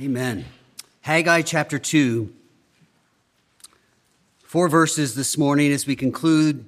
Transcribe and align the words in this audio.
Amen. 0.00 0.44
Haggai 1.00 1.42
chapter 1.42 1.76
2. 1.76 2.32
Four 4.44 4.68
verses 4.68 5.16
this 5.16 5.36
morning 5.36 5.72
as 5.72 5.88
we 5.88 5.96
conclude 5.96 6.64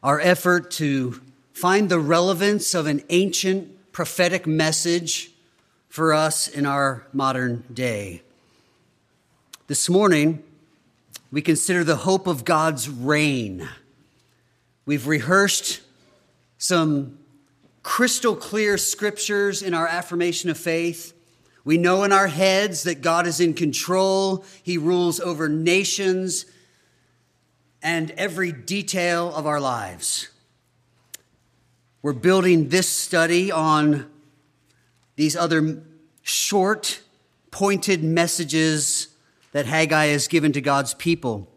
our 0.00 0.20
effort 0.20 0.70
to 0.72 1.20
find 1.52 1.88
the 1.88 1.98
relevance 1.98 2.72
of 2.72 2.86
an 2.86 3.02
ancient 3.08 3.90
prophetic 3.90 4.46
message 4.46 5.32
for 5.88 6.14
us 6.14 6.46
in 6.46 6.66
our 6.66 7.08
modern 7.12 7.64
day. 7.74 8.22
This 9.66 9.88
morning, 9.88 10.44
we 11.32 11.42
consider 11.42 11.82
the 11.82 11.96
hope 11.96 12.28
of 12.28 12.44
God's 12.44 12.88
reign. 12.88 13.68
We've 14.84 15.08
rehearsed 15.08 15.80
some 16.58 17.18
crystal 17.82 18.36
clear 18.36 18.78
scriptures 18.78 19.62
in 19.62 19.74
our 19.74 19.88
affirmation 19.88 20.48
of 20.48 20.56
faith. 20.56 21.12
We 21.66 21.78
know 21.78 22.04
in 22.04 22.12
our 22.12 22.28
heads 22.28 22.84
that 22.84 23.02
God 23.02 23.26
is 23.26 23.40
in 23.40 23.52
control, 23.52 24.44
He 24.62 24.78
rules 24.78 25.18
over 25.18 25.48
nations 25.48 26.46
and 27.82 28.12
every 28.12 28.52
detail 28.52 29.34
of 29.34 29.48
our 29.48 29.58
lives. 29.58 30.28
We're 32.02 32.12
building 32.12 32.68
this 32.68 32.88
study 32.88 33.50
on 33.50 34.08
these 35.16 35.34
other 35.34 35.82
short, 36.22 37.00
pointed 37.50 38.04
messages 38.04 39.08
that 39.50 39.66
Haggai 39.66 40.06
has 40.06 40.28
given 40.28 40.52
to 40.52 40.60
God's 40.60 40.94
people. 40.94 41.48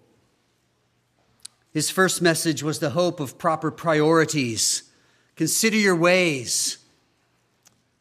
His 1.71 1.91
first 1.91 2.20
message 2.20 2.63
was 2.63 2.80
the 2.80 2.90
hope 2.90 3.20
of 3.20 3.38
proper 3.38 3.70
priorities. 3.70 4.90
Consider 5.35 5.77
your 5.77 5.96
ways. 5.96 6.79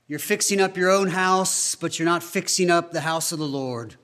You're 0.08 0.18
fixing 0.18 0.58
up 0.58 0.76
your 0.76 0.90
own 0.90 1.08
house, 1.08 1.74
but 1.74 1.98
you're 1.98 2.06
not 2.06 2.22
fixing 2.22 2.70
up 2.70 2.90
the 2.90 3.02
house 3.02 3.30
of 3.30 3.38
the 3.38 3.46
Lord. 3.46 3.96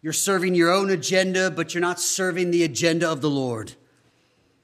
You're 0.00 0.14
serving 0.14 0.54
your 0.54 0.72
own 0.72 0.90
agenda, 0.90 1.50
but 1.50 1.74
you're 1.74 1.82
not 1.82 2.00
serving 2.00 2.50
the 2.50 2.64
agenda 2.64 3.10
of 3.10 3.20
the 3.20 3.30
Lord. 3.30 3.74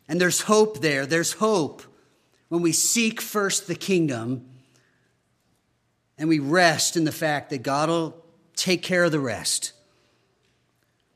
And 0.09 0.19
there's 0.19 0.43
hope 0.43 0.81
there. 0.81 1.05
There's 1.05 1.35
hope 1.35 1.83
when 2.49 2.63
we 2.63 2.73
seek 2.73 3.21
first 3.21 3.67
the 3.67 3.75
kingdom 3.75 4.47
and 6.19 6.29
we 6.29 6.39
rest 6.39 6.97
in 6.97 7.05
the 7.05 7.13
fact 7.13 7.51
that 7.51 7.63
God 7.63 7.89
will 7.89 8.25
take 8.57 8.83
care 8.83 9.05
of 9.05 9.13
the 9.13 9.21
rest. 9.21 9.73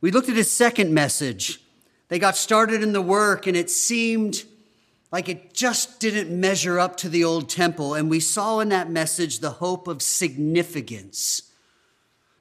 We 0.01 0.11
looked 0.11 0.29
at 0.29 0.37
his 0.37 0.55
second 0.55 0.93
message. 0.93 1.61
They 2.09 2.19
got 2.19 2.37
started 2.37 2.83
in 2.83 2.93
the 2.93 3.03
work, 3.03 3.47
and 3.47 3.57
it 3.57 3.71
seemed 3.71 4.45
like 5.15 5.29
it 5.29 5.55
just 5.55 6.01
didn't 6.01 6.29
measure 6.29 6.81
up 6.81 6.97
to 6.97 7.09
the 7.09 7.23
old 7.23 7.49
temple. 7.49 7.95
And 7.95 8.11
we 8.11 8.19
saw 8.19 8.59
in 8.59 8.71
that 8.71 8.91
message 8.91 9.39
the 9.39 9.51
hope 9.51 9.87
of 9.87 10.03
significance. 10.03 11.53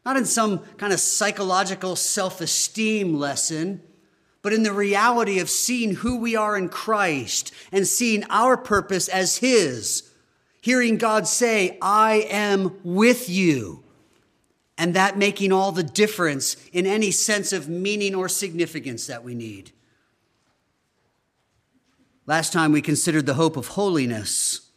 Not 0.03 0.17
in 0.17 0.25
some 0.25 0.57
kind 0.77 0.91
of 0.91 0.99
psychological 0.99 1.95
self 1.95 2.41
esteem 2.41 3.13
lesson, 3.19 3.83
but 4.41 4.53
in 4.53 4.63
the 4.63 4.73
reality 4.73 5.37
of 5.37 5.51
seeing 5.51 5.93
who 5.97 6.17
we 6.17 6.35
are 6.35 6.57
in 6.57 6.67
Christ 6.67 7.53
and 7.71 7.85
seeing 7.85 8.23
our 8.31 8.57
purpose 8.57 9.07
as 9.07 9.37
His. 9.37 10.09
Hearing 10.59 10.97
God 10.97 11.27
say, 11.27 11.77
I 11.79 12.25
am 12.27 12.79
with 12.83 13.29
you. 13.29 13.83
And 14.79 14.95
that 14.95 15.15
making 15.15 15.51
all 15.51 15.71
the 15.71 15.83
difference 15.83 16.57
in 16.71 16.87
any 16.87 17.11
sense 17.11 17.53
of 17.53 17.69
meaning 17.69 18.15
or 18.15 18.27
significance 18.27 19.05
that 19.05 19.23
we 19.23 19.35
need. 19.35 19.73
Last 22.25 22.53
time 22.53 22.71
we 22.71 22.81
considered 22.81 23.25
the 23.25 23.33
hope 23.33 23.57
of 23.57 23.69
holiness 23.69 24.69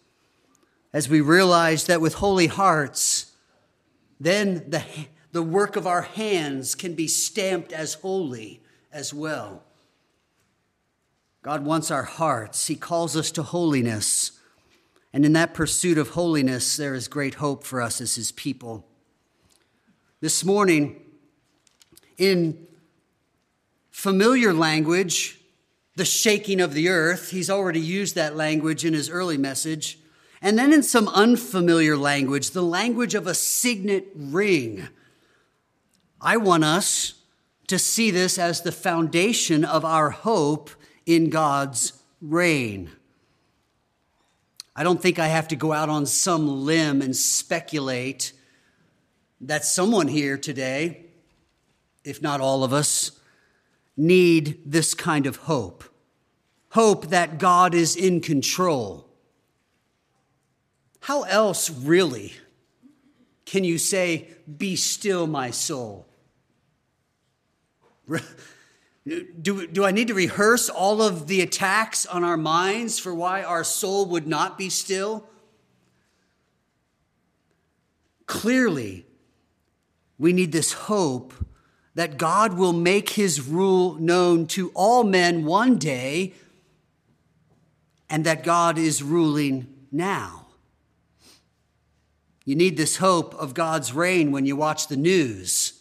as 0.93 1.09
we 1.09 1.21
realized 1.21 1.87
that 1.87 2.01
with 2.01 2.15
holy 2.15 2.49
hearts, 2.49 3.33
then 4.19 4.65
the, 4.69 4.83
the 5.33 5.43
work 5.43 5.77
of 5.77 5.87
our 5.87 6.03
hands 6.03 6.75
can 6.75 6.95
be 6.95 7.07
stamped 7.07 7.73
as 7.73 7.95
holy 7.95 8.63
as 8.93 9.15
well. 9.15 9.63
God 11.43 11.65
wants 11.65 11.93
our 11.93 12.03
hearts. 12.03 12.67
He 12.67 12.75
calls 12.75 13.17
us 13.17 13.31
to 13.33 13.45
holiness. 13.45 14.33
And 15.13 15.25
in 15.25 15.33
that 15.35 15.55
pursuit 15.55 15.99
of 15.99 16.11
holiness, 16.11 16.77
there 16.77 16.95
is 16.95 17.07
great 17.07 17.35
hope 17.35 17.63
for 17.63 17.81
us 17.81 18.01
as 18.01 18.17
His 18.17 18.33
people. 18.33 18.85
This 20.21 20.45
morning, 20.45 21.01
in 22.19 22.67
familiar 23.91 24.53
language, 24.53 25.39
the 25.97 26.05
shaking 26.05 26.61
of 26.61 26.75
the 26.75 26.89
earth. 26.89 27.31
He's 27.31 27.51
already 27.51 27.81
used 27.81 28.15
that 28.15 28.37
language 28.37 28.85
in 28.85 28.95
his 28.95 29.11
early 29.11 29.39
message. 29.39 29.99
And 30.41 30.59
then 30.59 30.73
in 30.73 30.83
some 30.83 31.09
unfamiliar 31.09 31.97
language, 31.97 32.51
the 32.51 32.63
language 32.63 33.15
of 33.15 33.27
a 33.27 33.35
signet 33.35 34.07
ring. 34.15 34.89
I 36.21 36.37
want 36.37 36.65
us 36.65 37.15
to 37.69 37.79
see 37.79 38.11
this 38.11 38.39
as 38.39 38.61
the 38.61 38.73
foundation 38.73 39.65
of 39.65 39.85
our 39.85 40.11
hope 40.11 40.71
in 41.07 41.31
God's 41.31 41.95
reign. 42.21 42.91
I 44.75 44.83
don't 44.83 45.01
think 45.01 45.19
I 45.19 45.29
have 45.29 45.49
to 45.49 45.57
go 45.57 45.73
out 45.73 45.89
on 45.89 46.05
some 46.05 46.67
limb 46.67 47.01
and 47.01 47.17
speculate 47.17 48.33
that 49.41 49.65
someone 49.65 50.09
here 50.09 50.37
today, 50.37 51.07
if 52.05 52.21
not 52.21 52.41
all 52.43 52.63
of 52.63 52.75
us, 52.75 53.13
need 53.97 54.61
this 54.67 54.95
kind 54.95 55.27
of 55.27 55.37
hope 55.37 55.85
hope 56.77 57.07
that 57.09 57.39
God 57.39 57.75
is 57.75 57.97
in 57.97 58.21
control. 58.21 59.09
How 61.01 61.23
else, 61.23 61.71
really, 61.71 62.35
can 63.47 63.65
you 63.65 63.79
say, 63.79 64.29
Be 64.59 64.77
still, 64.77 65.27
my 65.27 65.51
soul? 65.51 66.07
Do, 69.41 69.67
do 69.69 69.85
I 69.85 69.93
need 69.93 70.09
to 70.09 70.15
rehearse 70.15 70.69
all 70.69 71.01
of 71.01 71.29
the 71.29 71.41
attacks 71.41 72.05
on 72.05 72.25
our 72.25 72.37
minds 72.37 72.99
for 72.99 73.15
why 73.15 73.43
our 73.43 73.65
soul 73.65 74.05
would 74.07 74.27
not 74.27 74.59
be 74.59 74.69
still? 74.69 75.25
Clearly, 78.27 79.07
we 80.19 80.33
need 80.33 80.53
this 80.53 80.73
hope 80.73 81.33
that 81.97 82.19
God 82.19 82.59
will 82.59 82.75
make 82.75 83.09
his 83.09 83.41
rule 83.41 83.95
known 83.95 84.47
to 84.49 84.71
all 84.75 85.03
men 85.03 85.47
one 85.47 85.79
day 85.79 86.35
and 88.11 88.25
that 88.25 88.45
God 88.45 88.77
is 88.77 89.03
ruling 89.03 89.67
now. 89.91 90.47
You 92.45 92.55
need 92.55 92.77
this 92.77 92.99
hope 92.99 93.35
of 93.37 93.55
God's 93.55 93.95
reign 93.95 94.31
when 94.31 94.45
you 94.45 94.57
watch 94.57 94.89
the 94.89 94.97
news. 94.97 95.81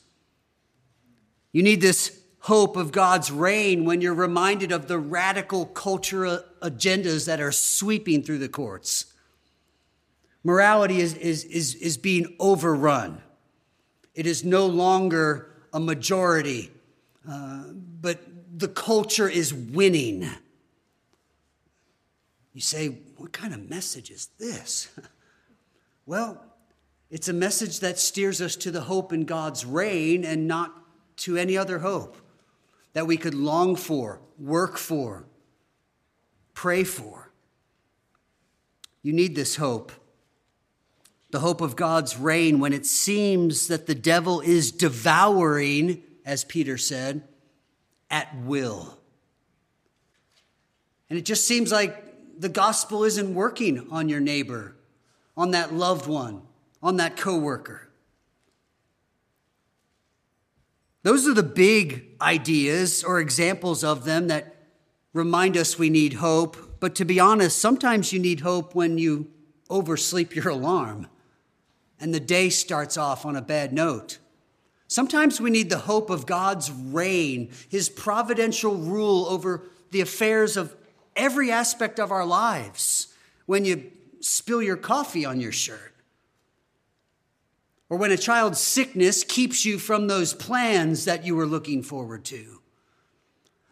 You 1.52 1.62
need 1.62 1.82
this 1.82 2.18
hope 2.40 2.78
of 2.78 2.94
God's 2.94 3.30
reign 3.30 3.84
when 3.84 4.00
you're 4.00 4.14
reminded 4.14 4.72
of 4.72 4.88
the 4.88 4.98
radical 4.98 5.66
cultural 5.66 6.40
agendas 6.62 7.26
that 7.26 7.42
are 7.42 7.52
sweeping 7.52 8.24
through 8.24 8.40
the 8.40 8.48
courts. 8.48 9.14
Morality 10.46 11.02
is, 11.02 11.14
is, 11.16 11.44
is, 11.44 11.76
is 11.76 11.98
being 11.98 12.38
overrun. 12.40 13.22
It 14.14 14.26
is 14.26 14.46
no 14.46 14.66
longer 14.66 15.52
a 15.76 15.80
majority, 15.80 16.72
uh, 17.30 17.64
but 18.02 18.22
the 18.58 18.70
culture 18.70 19.28
is 19.28 19.54
winning. 19.54 20.26
You 22.54 22.62
say, 22.62 22.88
what 23.18 23.34
kind 23.34 23.54
of 23.54 23.70
message 23.70 24.10
is 24.10 24.30
this? 24.40 24.88
well, 26.06 26.42
it's 27.12 27.28
a 27.28 27.34
message 27.34 27.82
that 27.82 28.00
steers 28.00 28.40
us 28.40 28.56
to 28.56 28.72
the 28.72 28.82
hope 28.82 29.12
in 29.12 29.26
God's 29.26 29.66
reign 29.66 30.24
and 30.24 30.48
not 30.48 30.74
to 31.18 31.36
any 31.36 31.58
other 31.58 31.80
hope 31.80 32.16
that 32.94 33.06
we 33.06 33.18
could 33.18 33.34
long 33.34 33.76
for, 33.76 34.22
work 34.40 34.78
for, 34.78 35.26
pray 36.54 36.86
for. 36.86 37.34
You 39.04 39.12
need 39.12 39.36
this 39.36 39.58
hope 39.58 39.92
the 41.36 41.42
hope 41.42 41.60
of 41.60 41.76
God's 41.76 42.18
reign 42.18 42.62
when 42.62 42.72
it 42.72 42.86
seems 42.86 43.68
that 43.68 43.88
the 43.88 43.94
devil 43.94 44.40
is 44.40 44.72
devouring, 44.72 46.02
as 46.26 46.46
Peter 46.46 46.78
said, 46.78 47.28
at 48.10 48.34
will. 48.44 48.98
And 51.10 51.20
it 51.20 51.26
just 51.26 51.46
seems 51.46 51.74
like 51.74 52.40
the 52.40 52.48
gospel 52.48 53.04
isn't 53.04 53.34
working 53.34 53.86
on 53.92 54.08
your 54.08 54.22
neighbor, 54.22 54.78
on 55.36 55.52
that 55.52 55.74
loved 55.74 56.08
one, 56.08 56.42
on 56.82 56.96
that 56.96 57.18
coworker. 57.18 57.90
Those 61.04 61.28
are 61.28 61.34
the 61.34 61.44
big 61.44 62.12
ideas 62.22 63.04
or 63.04 63.20
examples 63.20 63.84
of 63.84 64.06
them 64.06 64.30
that 64.30 64.56
remind 65.12 65.58
us 65.58 65.78
we 65.78 65.90
need 65.90 66.14
hope. 66.14 66.80
But 66.80 66.96
to 66.96 67.04
be 67.04 67.20
honest, 67.20 67.60
sometimes 67.60 68.14
you 68.14 68.20
need 68.22 68.40
hope 68.40 68.74
when 68.74 68.98
you 68.98 69.28
oversleep 69.70 70.34
your 70.34 70.48
alarm 70.48 71.10
and 72.00 72.14
the 72.14 72.20
day 72.20 72.50
starts 72.50 72.98
off 72.98 73.26
on 73.26 73.36
a 73.36 73.42
bad 73.42 73.74
note. 73.74 74.20
Sometimes 74.88 75.42
we 75.42 75.50
need 75.50 75.70
the 75.70 75.80
hope 75.80 76.10
of 76.10 76.26
God's 76.26 76.72
reign, 76.72 77.50
His 77.70 77.90
providential 77.90 78.76
rule 78.76 79.26
over 79.28 79.64
the 79.92 80.02
affairs 80.02 80.58
of 80.58 80.76
every 81.16 81.52
aspect 81.52 82.00
of 82.00 82.12
our 82.12 82.26
lives 82.26 83.08
when 83.46 83.66
you 83.66 83.92
spill 84.20 84.62
your 84.62 84.78
coffee 84.78 85.26
on 85.26 85.40
your 85.40 85.52
shirt. 85.52 85.94
or 87.88 87.98
when 87.98 88.12
a 88.12 88.18
child's 88.18 88.60
sickness 88.60 89.24
keeps 89.24 89.64
you 89.64 89.78
from 89.78 90.08
those 90.08 90.34
plans 90.34 91.06
that 91.06 91.24
you 91.24 91.36
were 91.36 91.46
looking 91.46 91.84
forward 91.84 92.26
to. 92.26 92.60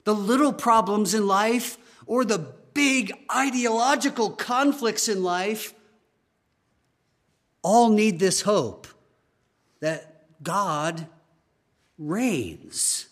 The 0.04 0.14
little 0.14 0.54
problems 0.54 1.16
in 1.16 1.26
life 1.26 1.78
or 2.06 2.24
the 2.24 2.54
big 2.74 3.12
ideological 3.34 4.30
conflicts 4.30 5.08
in 5.08 5.24
life 5.24 5.74
all 7.64 7.90
need 7.90 8.20
this 8.20 8.42
hope 8.42 8.88
that 9.80 10.26
God 10.44 11.08
reigns. 11.98 13.08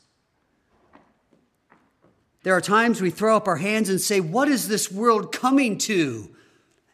There 2.43 2.55
are 2.55 2.61
times 2.61 3.01
we 3.01 3.09
throw 3.09 3.35
up 3.35 3.47
our 3.47 3.57
hands 3.57 3.89
and 3.89 3.99
say, 3.99 4.19
What 4.19 4.47
is 4.47 4.67
this 4.67 4.91
world 4.91 5.31
coming 5.31 5.77
to? 5.79 6.29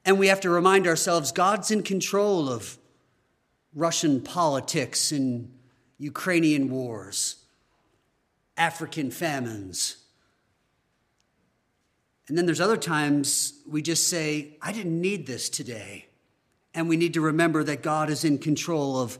And 0.05 0.19
we 0.19 0.27
have 0.27 0.41
to 0.41 0.49
remind 0.49 0.87
ourselves 0.87 1.31
God's 1.31 1.71
in 1.71 1.83
control 1.83 2.47
of 2.47 2.77
Russian 3.73 4.21
politics 4.21 5.11
and 5.11 5.53
Ukrainian 5.97 6.69
wars, 6.69 7.43
African 8.55 9.11
famines. 9.11 9.97
And 12.27 12.37
then 12.37 12.45
there's 12.45 12.61
other 12.61 12.77
times 12.77 13.61
we 13.67 13.81
just 13.81 14.07
say, 14.07 14.57
I 14.61 14.71
didn't 14.71 14.99
need 14.99 15.27
this 15.27 15.49
today. 15.49 16.06
And 16.77 16.87
we 16.87 16.95
need 16.95 17.15
to 17.15 17.21
remember 17.21 17.63
that 17.63 17.81
God 17.81 18.11
is 18.11 18.23
in 18.23 18.37
control 18.37 18.99
of 19.01 19.17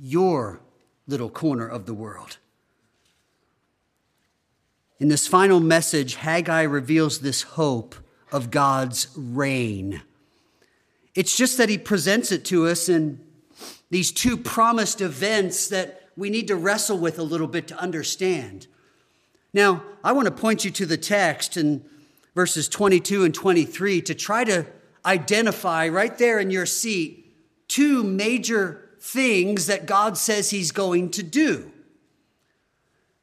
your 0.00 0.62
little 1.06 1.28
corner 1.28 1.68
of 1.68 1.84
the 1.84 1.92
world. 1.92 2.38
In 4.98 5.08
this 5.08 5.26
final 5.26 5.60
message, 5.60 6.14
Haggai 6.14 6.62
reveals 6.62 7.18
this 7.18 7.42
hope 7.42 7.94
of 8.32 8.50
God's 8.50 9.08
reign. 9.14 10.00
It's 11.14 11.36
just 11.36 11.58
that 11.58 11.68
he 11.68 11.76
presents 11.76 12.32
it 12.32 12.42
to 12.46 12.66
us 12.66 12.88
in 12.88 13.20
these 13.90 14.10
two 14.10 14.38
promised 14.38 15.02
events 15.02 15.68
that 15.68 16.08
we 16.16 16.30
need 16.30 16.48
to 16.48 16.56
wrestle 16.56 16.96
with 16.96 17.18
a 17.18 17.22
little 17.22 17.48
bit 17.48 17.68
to 17.68 17.76
understand. 17.78 18.66
Now, 19.52 19.82
I 20.02 20.12
want 20.12 20.24
to 20.24 20.32
point 20.32 20.64
you 20.64 20.70
to 20.70 20.86
the 20.86 20.96
text 20.96 21.58
in 21.58 21.84
verses 22.34 22.66
22 22.66 23.24
and 23.24 23.34
23 23.34 24.00
to 24.00 24.14
try 24.14 24.44
to 24.44 24.64
identify 25.04 25.88
right 25.88 26.16
there 26.18 26.38
in 26.38 26.50
your 26.50 26.66
seat 26.66 27.24
two 27.68 28.02
major 28.02 28.90
things 29.00 29.66
that 29.66 29.86
God 29.86 30.16
says 30.16 30.50
he's 30.50 30.72
going 30.72 31.10
to 31.10 31.22
do 31.22 31.70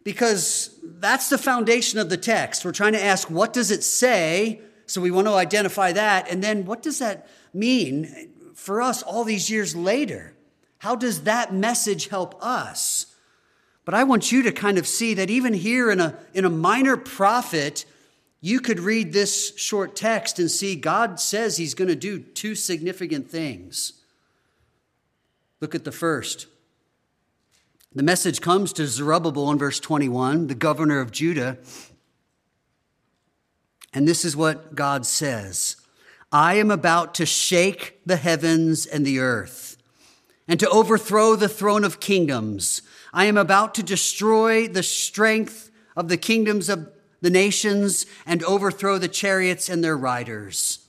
because 0.03 0.77
that's 0.83 1.29
the 1.29 1.37
foundation 1.37 1.99
of 1.99 2.09
the 2.09 2.17
text. 2.17 2.65
We're 2.65 2.71
trying 2.71 2.93
to 2.93 3.03
ask, 3.03 3.29
what 3.29 3.53
does 3.53 3.71
it 3.71 3.83
say? 3.83 4.61
So 4.85 5.01
we 5.01 5.11
want 5.11 5.27
to 5.27 5.33
identify 5.33 5.91
that. 5.91 6.29
And 6.29 6.43
then 6.43 6.65
what 6.65 6.81
does 6.81 6.99
that 6.99 7.27
mean 7.53 8.29
for 8.55 8.81
us 8.81 9.03
all 9.03 9.23
these 9.23 9.49
years 9.49 9.75
later? 9.75 10.33
How 10.79 10.95
does 10.95 11.23
that 11.23 11.53
message 11.53 12.07
help 12.07 12.35
us? 12.43 13.05
But 13.85 13.93
I 13.93 14.03
want 14.03 14.31
you 14.31 14.43
to 14.43 14.51
kind 14.51 14.77
of 14.77 14.87
see 14.87 15.13
that 15.15 15.29
even 15.29 15.53
here 15.53 15.91
in 15.91 15.99
a, 15.99 16.17
in 16.33 16.45
a 16.45 16.49
minor 16.49 16.97
prophet, 16.97 17.85
you 18.41 18.59
could 18.59 18.79
read 18.79 19.13
this 19.13 19.55
short 19.55 19.95
text 19.95 20.39
and 20.39 20.49
see 20.49 20.75
God 20.75 21.19
says 21.19 21.57
he's 21.57 21.75
going 21.75 21.88
to 21.88 21.95
do 21.95 22.19
two 22.19 22.55
significant 22.55 23.29
things. 23.29 23.93
Look 25.59 25.75
at 25.75 25.83
the 25.83 25.91
first. 25.91 26.47
The 27.93 28.03
message 28.03 28.41
comes 28.41 28.73
to 28.73 28.88
Zerubbabel 28.88 29.51
in 29.51 29.59
verse 29.59 29.79
21, 29.79 30.47
the 30.47 30.55
governor 30.55 30.99
of 30.99 31.11
Judah. 31.11 31.59
And 33.93 34.07
this 34.07 34.25
is 34.25 34.35
what 34.35 34.73
God 34.73 35.05
says 35.05 35.75
I 36.31 36.55
am 36.55 36.71
about 36.71 37.13
to 37.15 37.25
shake 37.25 37.99
the 38.05 38.15
heavens 38.15 38.88
and 38.88 39.05
the 39.05 39.19
earth, 39.19 39.77
and 40.47 40.59
to 40.59 40.69
overthrow 40.69 41.35
the 41.35 41.49
throne 41.49 41.83
of 41.83 41.99
kingdoms. 41.99 42.81
I 43.13 43.25
am 43.25 43.38
about 43.38 43.75
to 43.75 43.83
destroy 43.83 44.67
the 44.67 44.83
strength 44.83 45.69
of 45.95 46.07
the 46.07 46.17
kingdoms 46.17 46.69
of 46.69 46.89
the 47.21 47.29
nations 47.29 48.06
and 48.25 48.44
overthrow 48.44 48.97
the 48.97 49.07
chariots 49.07 49.69
and 49.69 49.83
their 49.83 49.97
riders. 49.97 50.79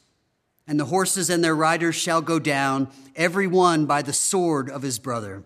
And 0.67 0.81
the 0.81 0.87
horses 0.87 1.29
and 1.29 1.45
their 1.45 1.57
riders 1.57 1.95
shall 1.95 2.23
go 2.23 2.39
down, 2.39 2.89
every 3.15 3.47
one 3.47 3.87
by 3.87 4.03
the 4.03 4.13
sword 4.13 4.71
of 4.71 4.83
his 4.83 4.99
brother. 4.99 5.45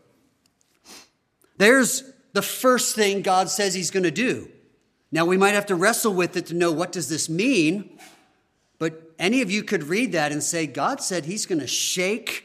There's 1.57 2.05
the 2.33 2.43
first 2.43 2.95
thing 2.95 3.23
God 3.23 3.49
says 3.49 3.75
he's 3.75 3.91
going 3.91 4.05
to 4.05 4.11
do. 4.11 4.51
Now 5.11 5.25
we 5.25 5.37
might 5.37 5.55
have 5.55 5.67
to 5.67 5.75
wrestle 5.75 6.13
with 6.13 6.37
it 6.37 6.47
to 6.47 6.55
know 6.55 6.71
what 6.71 6.93
does 6.93 7.09
this 7.09 7.29
mean? 7.29 7.99
But 8.79 9.15
any 9.19 9.41
of 9.41 9.51
you 9.51 9.63
could 9.63 9.85
read 9.85 10.13
that 10.13 10.33
and 10.33 10.43
say 10.43 10.67
God 10.67 11.01
said 11.01 11.25
he's 11.25 11.47
going 11.47 11.61
to 11.61 11.67
shake 11.67 12.45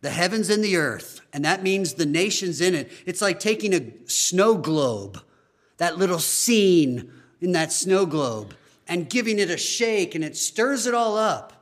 the 0.00 0.10
heavens 0.10 0.48
and 0.48 0.62
the 0.62 0.76
earth, 0.76 1.20
and 1.32 1.44
that 1.44 1.64
means 1.64 1.94
the 1.94 2.06
nations 2.06 2.60
in 2.60 2.74
it. 2.76 2.92
It's 3.04 3.20
like 3.20 3.40
taking 3.40 3.74
a 3.74 4.08
snow 4.08 4.56
globe, 4.56 5.20
that 5.78 5.98
little 5.98 6.20
scene 6.20 7.10
in 7.40 7.52
that 7.52 7.72
snow 7.72 8.06
globe, 8.06 8.54
and 8.86 9.10
giving 9.10 9.38
it 9.38 9.50
a 9.50 9.56
shake, 9.56 10.14
and 10.14 10.24
it 10.24 10.36
stirs 10.36 10.86
it 10.86 10.94
all 10.94 11.16
up. 11.16 11.52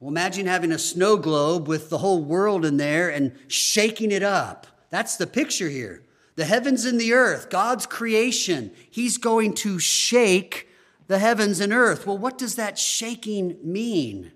Well, 0.00 0.10
imagine 0.10 0.46
having 0.46 0.70
a 0.70 0.78
snow 0.78 1.16
globe 1.16 1.66
with 1.66 1.90
the 1.90 1.98
whole 1.98 2.22
world 2.22 2.64
in 2.64 2.76
there 2.76 3.08
and 3.08 3.36
shaking 3.48 4.12
it 4.12 4.22
up. 4.22 4.66
That's 4.90 5.16
the 5.16 5.26
picture 5.26 5.68
here. 5.68 6.04
The 6.36 6.44
heavens 6.44 6.84
and 6.84 7.00
the 7.00 7.14
earth, 7.14 7.50
God's 7.50 7.84
creation, 7.84 8.70
He's 8.88 9.18
going 9.18 9.54
to 9.54 9.80
shake 9.80 10.68
the 11.08 11.18
heavens 11.18 11.58
and 11.58 11.72
earth. 11.72 12.06
Well, 12.06 12.18
what 12.18 12.38
does 12.38 12.54
that 12.54 12.78
shaking 12.78 13.58
mean? 13.64 14.30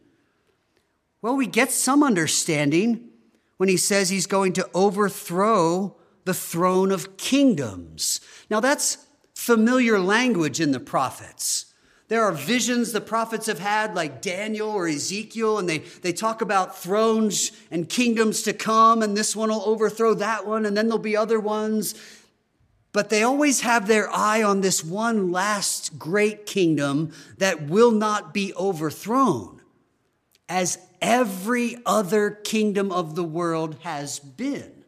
Well, 1.21 1.37
we 1.37 1.47
get 1.47 1.71
some 1.71 2.03
understanding 2.03 3.11
when 3.59 3.69
He 3.69 3.77
says 3.77 4.11
He's 4.11 4.27
going 4.27 4.55
to 4.55 4.69
overthrow 4.75 5.97
the 6.25 6.35
throne 6.35 6.91
of 6.91 7.17
kingdoms. 7.17 8.21
Now, 8.51 8.59
that's 8.59 8.99
familiar 9.43 9.99
language 9.99 10.61
in 10.61 10.71
the 10.71 10.79
prophets. 10.79 11.67
There 12.07 12.23
are 12.23 12.31
visions 12.31 12.93
the 12.93 13.01
prophets 13.01 13.47
have 13.47 13.59
had, 13.59 13.97
like 13.97 14.23
Daniel 14.23 14.71
or 14.71 14.87
Ezekiel, 14.87 15.59
and 15.59 15.69
they, 15.69 15.79
they 15.79 16.13
talk 16.13 16.43
about 16.43 16.79
thrones 16.79 17.51
and 17.69 17.89
kingdoms 17.89 18.43
to 18.43 18.53
come, 18.53 19.03
and 19.03 19.17
this 19.17 19.35
one 19.35 19.49
will 19.49 19.65
overthrow 19.65 20.15
that 20.15 20.47
one, 20.47 20.65
and 20.65 20.77
then 20.77 20.87
there'll 20.87 20.99
be 21.01 21.17
other 21.17 21.41
ones. 21.41 21.97
But 22.93 23.11
they 23.11 23.25
always 23.25 23.63
have 23.63 23.89
their 23.89 24.09
eye 24.11 24.45
on 24.45 24.61
this 24.61 24.85
one 24.85 25.33
last 25.33 25.99
great 25.99 26.47
kingdom 26.47 27.13
that 27.39 27.69
will 27.69 27.91
not 27.91 28.33
be 28.33 28.55
overthrown, 28.55 29.61
as 30.49 30.79
every 31.01 31.79
other 31.85 32.31
kingdom 32.31 32.93
of 32.93 33.17
the 33.17 33.25
world 33.25 33.77
has 33.81 34.21
been. 34.21 34.85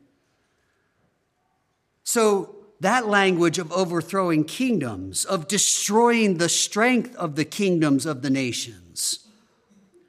So 2.05 2.64
that 2.84 3.08
language 3.08 3.58
of 3.58 3.72
overthrowing 3.72 4.44
kingdoms, 4.44 5.24
of 5.24 5.48
destroying 5.48 6.36
the 6.36 6.50
strength 6.50 7.17
of 7.17 7.34
the 7.34 7.44
kingdoms 7.44 8.05
of 8.05 8.20
the 8.20 8.29
nations, 8.29 9.26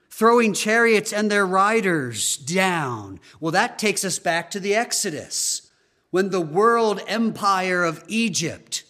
throwing 0.10 0.54
chariots 0.54 1.14
and 1.14 1.32
their 1.32 1.46
riders 1.46 2.36
down. 2.36 3.22
Well, 3.40 3.54
that 3.54 3.80
takes 3.80 4.04
us 4.04 4.20
back 4.20 4.52
to 4.52 4.60
the 4.60 4.76
Exodus 4.76 5.72
when 6.12 6.32
the 6.32 6.42
world 6.42 7.00
empire 7.08 7.86
of 7.86 8.04
Egypt 8.10 8.84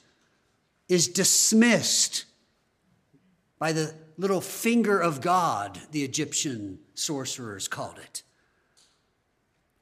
is 0.90 1.08
dismissed 1.08 2.26
by 3.60 3.72
the 3.72 3.94
little 4.18 4.42
finger 4.42 5.00
of 5.00 5.22
God, 5.22 5.80
the 5.92 6.04
Egyptian 6.04 6.80
sorcerers 6.96 7.68
called 7.68 8.00
it 8.00 8.24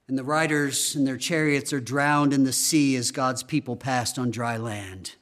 and 0.07 0.17
the 0.17 0.23
riders 0.23 0.95
and 0.95 1.07
their 1.07 1.17
chariots 1.17 1.71
are 1.71 1.79
drowned 1.79 2.33
in 2.33 2.43
the 2.43 2.53
sea 2.53 2.95
as 2.95 3.11
God's 3.11 3.43
people 3.43 3.75
passed 3.75 4.19
on 4.19 4.31
dry 4.31 4.57
land. 4.57 5.15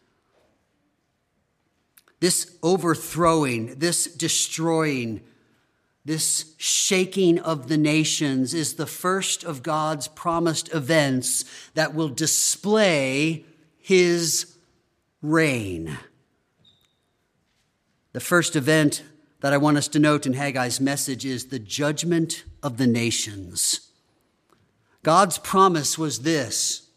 This 2.19 2.55
overthrowing, 2.61 3.79
this 3.79 4.05
destroying, 4.05 5.21
this 6.03 6.53
shaking 6.57 7.39
of 7.39 7.67
the 7.67 7.77
nations 7.77 8.53
is 8.53 8.75
the 8.75 8.88
first 8.88 9.43
of 9.43 9.63
God's 9.63 10.07
promised 10.07 10.73
events 10.73 11.45
that 11.73 11.93
will 11.93 12.09
display 12.09 13.45
his 13.79 14.57
reign. 15.21 15.97
The 18.13 18.19
first 18.19 18.55
event 18.55 19.03
that 19.41 19.53
I 19.53 19.57
want 19.57 19.77
us 19.77 19.88
to 19.89 20.00
note 20.00 20.25
in 20.25 20.33
Haggai's 20.33 20.79
message 20.79 21.25
is 21.25 21.45
the 21.45 21.59
judgment 21.59 22.43
of 22.61 22.77
the 22.77 22.88
nations. 22.88 23.90
God's 25.03 25.38
promise 25.38 25.98
was 25.98 26.22
this 26.22 26.88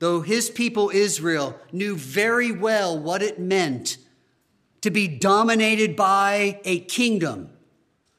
though 0.00 0.20
his 0.20 0.48
people 0.50 0.90
Israel 0.90 1.56
knew 1.72 1.96
very 1.96 2.52
well 2.52 2.98
what 2.98 3.22
it 3.22 3.38
meant 3.38 3.98
to 4.80 4.90
be 4.90 5.08
dominated 5.08 5.96
by 5.96 6.60
a 6.64 6.80
kingdom. 6.80 7.50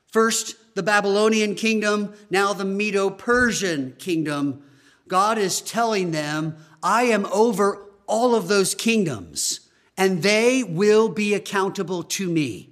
First, 0.07 0.75
the 0.75 0.83
Babylonian 0.83 1.55
kingdom, 1.55 2.13
now 2.29 2.53
the 2.53 2.65
Medo 2.65 3.09
Persian 3.09 3.95
kingdom. 3.97 4.63
God 5.07 5.37
is 5.37 5.61
telling 5.61 6.11
them, 6.11 6.57
I 6.83 7.03
am 7.03 7.25
over 7.27 7.85
all 8.07 8.35
of 8.35 8.47
those 8.47 8.75
kingdoms, 8.75 9.61
and 9.97 10.21
they 10.21 10.63
will 10.63 11.09
be 11.09 11.33
accountable 11.33 12.03
to 12.03 12.29
me. 12.29 12.71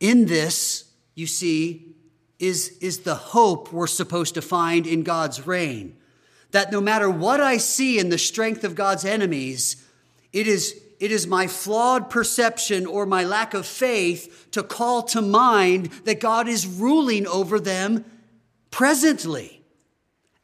In 0.00 0.26
this, 0.26 0.84
you 1.14 1.26
see, 1.26 1.93
is, 2.38 2.76
is 2.80 3.00
the 3.00 3.14
hope 3.14 3.72
we're 3.72 3.86
supposed 3.86 4.34
to 4.34 4.42
find 4.42 4.86
in 4.86 5.02
God's 5.02 5.46
reign. 5.46 5.96
That 6.50 6.72
no 6.72 6.80
matter 6.80 7.10
what 7.10 7.40
I 7.40 7.56
see 7.56 7.98
in 7.98 8.08
the 8.08 8.18
strength 8.18 8.64
of 8.64 8.74
God's 8.74 9.04
enemies, 9.04 9.84
it 10.32 10.46
is, 10.46 10.80
it 11.00 11.10
is 11.10 11.26
my 11.26 11.46
flawed 11.46 12.10
perception 12.10 12.86
or 12.86 13.06
my 13.06 13.24
lack 13.24 13.54
of 13.54 13.66
faith 13.66 14.48
to 14.52 14.62
call 14.62 15.02
to 15.04 15.22
mind 15.22 15.86
that 16.04 16.20
God 16.20 16.48
is 16.48 16.66
ruling 16.66 17.26
over 17.26 17.58
them 17.58 18.04
presently 18.70 19.62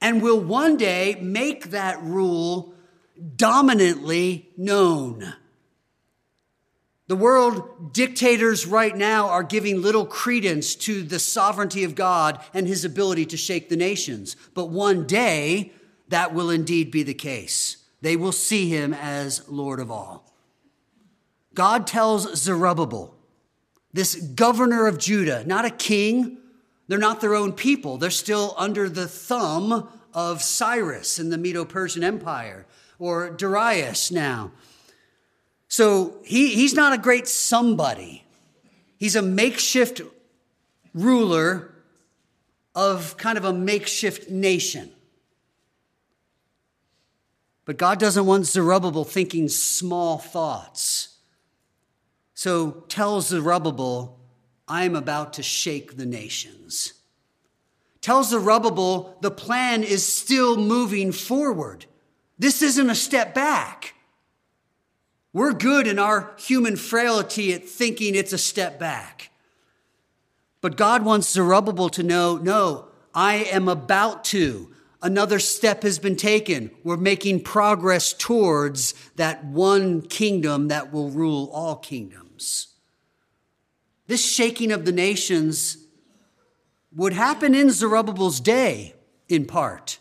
and 0.00 0.22
will 0.22 0.40
one 0.40 0.76
day 0.76 1.16
make 1.20 1.70
that 1.70 2.02
rule 2.02 2.74
dominantly 3.36 4.48
known. 4.56 5.34
The 7.10 7.16
world 7.16 7.92
dictators 7.92 8.68
right 8.68 8.96
now 8.96 9.30
are 9.30 9.42
giving 9.42 9.82
little 9.82 10.06
credence 10.06 10.76
to 10.76 11.02
the 11.02 11.18
sovereignty 11.18 11.82
of 11.82 11.96
God 11.96 12.38
and 12.54 12.68
his 12.68 12.84
ability 12.84 13.26
to 13.26 13.36
shake 13.36 13.68
the 13.68 13.76
nations. 13.76 14.36
But 14.54 14.66
one 14.66 15.08
day, 15.08 15.72
that 16.06 16.32
will 16.32 16.50
indeed 16.50 16.92
be 16.92 17.02
the 17.02 17.12
case. 17.12 17.78
They 18.00 18.14
will 18.14 18.30
see 18.30 18.68
him 18.68 18.94
as 18.94 19.42
Lord 19.48 19.80
of 19.80 19.90
all. 19.90 20.32
God 21.52 21.84
tells 21.84 22.38
Zerubbabel, 22.38 23.12
this 23.92 24.14
governor 24.14 24.86
of 24.86 24.96
Judah, 24.96 25.44
not 25.44 25.64
a 25.64 25.70
king, 25.70 26.38
they're 26.86 26.96
not 26.96 27.20
their 27.20 27.34
own 27.34 27.54
people. 27.54 27.98
They're 27.98 28.10
still 28.10 28.54
under 28.56 28.88
the 28.88 29.08
thumb 29.08 29.88
of 30.14 30.42
Cyrus 30.42 31.18
in 31.18 31.30
the 31.30 31.38
Medo 31.38 31.64
Persian 31.64 32.04
Empire 32.04 32.66
or 33.00 33.30
Darius 33.30 34.12
now. 34.12 34.52
So 35.70 36.18
he, 36.24 36.52
he's 36.52 36.74
not 36.74 36.92
a 36.92 36.98
great 36.98 37.28
somebody. 37.28 38.24
He's 38.98 39.14
a 39.14 39.22
makeshift 39.22 40.02
ruler 40.92 41.72
of 42.74 43.16
kind 43.16 43.38
of 43.38 43.44
a 43.44 43.52
makeshift 43.52 44.28
nation. 44.28 44.90
But 47.64 47.76
God 47.76 48.00
doesn't 48.00 48.26
want 48.26 48.46
Zerubbabel 48.46 49.04
thinking 49.04 49.48
small 49.48 50.18
thoughts. 50.18 51.18
So 52.34 52.84
tell 52.88 53.20
Zerubbabel, 53.20 54.18
I 54.66 54.82
am 54.82 54.96
about 54.96 55.34
to 55.34 55.42
shake 55.44 55.96
the 55.96 56.06
nations. 56.06 56.94
Tell 58.00 58.24
Zerubbabel 58.24 59.16
the 59.20 59.30
plan 59.30 59.84
is 59.84 60.04
still 60.04 60.56
moving 60.56 61.12
forward. 61.12 61.86
This 62.40 62.60
isn't 62.60 62.90
a 62.90 62.94
step 62.96 63.36
back. 63.36 63.94
We're 65.32 65.52
good 65.52 65.86
in 65.86 65.98
our 65.98 66.34
human 66.38 66.76
frailty 66.76 67.52
at 67.52 67.68
thinking 67.68 68.14
it's 68.14 68.32
a 68.32 68.38
step 68.38 68.78
back. 68.78 69.30
But 70.60 70.76
God 70.76 71.04
wants 71.04 71.30
Zerubbabel 71.30 71.88
to 71.90 72.02
know 72.02 72.36
no, 72.36 72.88
I 73.14 73.36
am 73.36 73.68
about 73.68 74.24
to. 74.24 74.72
Another 75.02 75.38
step 75.38 75.82
has 75.82 75.98
been 75.98 76.16
taken. 76.16 76.70
We're 76.84 76.96
making 76.96 77.42
progress 77.42 78.12
towards 78.12 78.92
that 79.16 79.44
one 79.44 80.02
kingdom 80.02 80.68
that 80.68 80.92
will 80.92 81.10
rule 81.10 81.48
all 81.52 81.76
kingdoms. 81.76 82.74
This 84.08 84.24
shaking 84.24 84.72
of 84.72 84.84
the 84.84 84.92
nations 84.92 85.78
would 86.94 87.12
happen 87.12 87.54
in 87.54 87.70
Zerubbabel's 87.70 88.40
day, 88.40 88.94
in 89.28 89.46
part. 89.46 89.98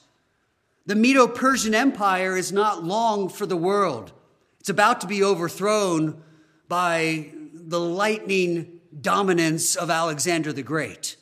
The 0.85 0.95
Medo 0.95 1.27
Persian 1.27 1.75
Empire 1.75 2.35
is 2.35 2.51
not 2.51 2.83
long 2.83 3.29
for 3.29 3.45
the 3.45 3.55
world. 3.55 4.11
It's 4.59 4.69
about 4.69 5.01
to 5.01 5.07
be 5.07 5.23
overthrown 5.23 6.21
by 6.67 7.31
the 7.53 7.79
lightning 7.79 8.79
dominance 8.99 9.75
of 9.75 9.89
Alexander 9.89 10.51
the 10.51 10.63
Great. 10.63 11.15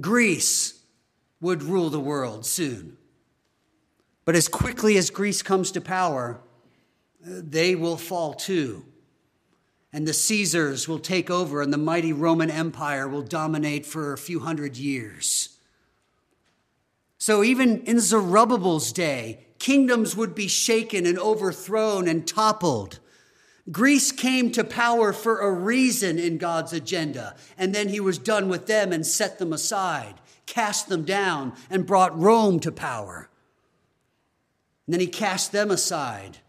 Greece 0.00 0.80
would 1.40 1.62
rule 1.62 1.90
the 1.90 2.00
world 2.00 2.46
soon. 2.46 2.96
But 4.24 4.34
as 4.34 4.48
quickly 4.48 4.96
as 4.96 5.10
Greece 5.10 5.42
comes 5.42 5.70
to 5.72 5.80
power, 5.80 6.40
they 7.20 7.74
will 7.74 7.96
fall 7.96 8.34
too. 8.34 8.84
And 9.92 10.08
the 10.08 10.12
Caesars 10.12 10.88
will 10.88 10.98
take 10.98 11.30
over, 11.30 11.62
and 11.62 11.72
the 11.72 11.78
mighty 11.78 12.12
Roman 12.12 12.50
Empire 12.50 13.06
will 13.06 13.22
dominate 13.22 13.86
for 13.86 14.12
a 14.12 14.18
few 14.18 14.40
hundred 14.40 14.76
years. 14.76 15.56
So, 17.18 17.44
even 17.44 17.82
in 17.84 18.00
Zerubbabel's 18.00 18.92
day, 18.92 19.43
kingdoms 19.64 20.14
would 20.14 20.34
be 20.34 20.46
shaken 20.46 21.06
and 21.06 21.18
overthrown 21.18 22.06
and 22.06 22.28
toppled. 22.28 22.98
Greece 23.72 24.12
came 24.12 24.52
to 24.52 24.62
power 24.62 25.10
for 25.10 25.40
a 25.40 25.50
reason 25.50 26.18
in 26.18 26.36
God's 26.36 26.74
agenda, 26.74 27.34
and 27.56 27.74
then 27.74 27.88
he 27.88 27.98
was 27.98 28.18
done 28.18 28.50
with 28.50 28.66
them 28.66 28.92
and 28.92 29.06
set 29.06 29.38
them 29.38 29.54
aside, 29.54 30.16
cast 30.44 30.90
them 30.90 31.02
down, 31.02 31.54
and 31.70 31.86
brought 31.86 32.20
Rome 32.20 32.60
to 32.60 32.70
power. 32.70 33.30
And 34.86 34.92
then 34.92 35.00
he 35.00 35.06
cast 35.06 35.50
them 35.50 35.70
aside, 35.70 36.40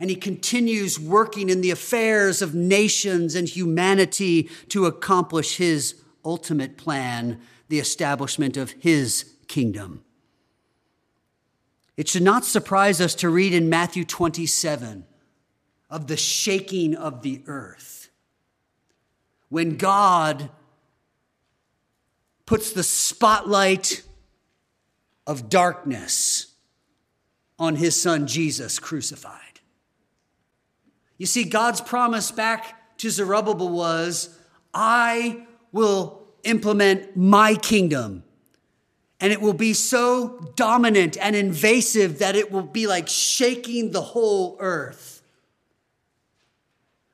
and 0.00 0.10
he 0.10 0.16
continues 0.16 0.98
working 0.98 1.50
in 1.50 1.60
the 1.60 1.70
affairs 1.70 2.42
of 2.42 2.56
nations 2.56 3.36
and 3.36 3.48
humanity 3.48 4.50
to 4.70 4.86
accomplish 4.86 5.58
his 5.58 6.02
ultimate 6.24 6.76
plan, 6.76 7.40
the 7.68 7.78
establishment 7.78 8.56
of 8.56 8.72
his 8.72 9.32
kingdom. 9.46 10.02
It 11.96 12.08
should 12.08 12.22
not 12.22 12.44
surprise 12.44 13.00
us 13.00 13.14
to 13.16 13.28
read 13.28 13.52
in 13.52 13.68
Matthew 13.68 14.04
27 14.04 15.04
of 15.88 16.06
the 16.06 16.16
shaking 16.16 16.94
of 16.94 17.22
the 17.22 17.42
earth. 17.46 18.08
When 19.48 19.76
God 19.76 20.50
puts 22.46 22.72
the 22.72 22.82
spotlight 22.82 24.02
of 25.26 25.48
darkness 25.48 26.54
on 27.58 27.76
his 27.76 28.00
son 28.00 28.26
Jesus 28.26 28.78
crucified. 28.78 29.40
You 31.16 31.26
see, 31.26 31.44
God's 31.44 31.80
promise 31.80 32.32
back 32.32 32.98
to 32.98 33.10
Zerubbabel 33.10 33.68
was, 33.68 34.36
I 34.72 35.46
will 35.72 36.26
implement 36.42 37.16
my 37.16 37.54
kingdom 37.54 38.24
and 39.24 39.32
it 39.32 39.40
will 39.40 39.54
be 39.54 39.72
so 39.72 40.52
dominant 40.54 41.16
and 41.16 41.34
invasive 41.34 42.18
that 42.18 42.36
it 42.36 42.52
will 42.52 42.60
be 42.60 42.86
like 42.86 43.08
shaking 43.08 43.90
the 43.90 44.02
whole 44.02 44.54
earth. 44.60 45.22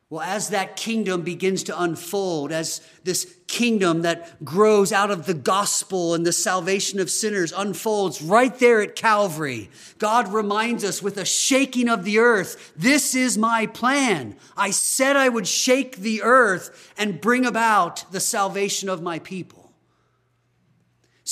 Well, 0.09 0.23
as 0.23 0.49
that 0.49 0.75
kingdom 0.75 1.23
begins 1.23 1.63
to 1.63 1.81
unfold, 1.81 2.51
as 2.51 2.81
this 3.05 3.33
kingdom 3.47 4.03
that 4.03 4.45
grows 4.45 4.91
out 4.91 5.13
of 5.13 5.27
the 5.27 5.35
gospel 5.35 6.15
and 6.15 6.27
the 6.27 6.33
salvation 6.33 6.99
of 6.99 7.13
sinners 7.13 7.53
unfolds 7.57 8.21
right 8.21 8.59
there 8.59 8.81
at 8.81 8.97
Calvary, 8.97 9.71
God 9.99 10.33
reminds 10.33 10.83
us 10.83 11.01
with 11.01 11.17
a 11.17 11.25
shaking 11.25 11.89
of 11.89 12.03
the 12.03 12.19
earth 12.19 12.73
this 12.77 13.15
is 13.15 13.39
my 13.39 13.67
plan. 13.67 14.35
I 14.57 14.73
said 14.73 15.15
I 15.15 15.29
would 15.29 15.47
shake 15.47 15.99
the 15.99 16.23
earth 16.23 16.93
and 16.99 17.21
bring 17.21 17.47
about 17.47 18.05
the 18.11 18.19
salvation 18.19 18.89
of 18.89 19.01
my 19.01 19.21
people. 19.21 19.60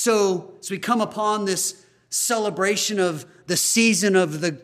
So, 0.01 0.53
as 0.61 0.71
we 0.71 0.79
come 0.79 1.01
upon 1.01 1.43
this 1.43 1.85
celebration 2.09 3.01
of 3.01 3.25
the 3.47 3.57
season 3.57 4.15
of 4.15 4.39
the 4.39 4.61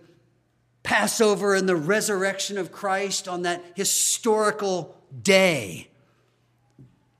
Passover 0.81 1.53
and 1.53 1.67
the 1.67 1.75
resurrection 1.75 2.57
of 2.57 2.71
Christ 2.71 3.27
on 3.27 3.41
that 3.41 3.61
historical 3.75 4.95
day, 5.23 5.89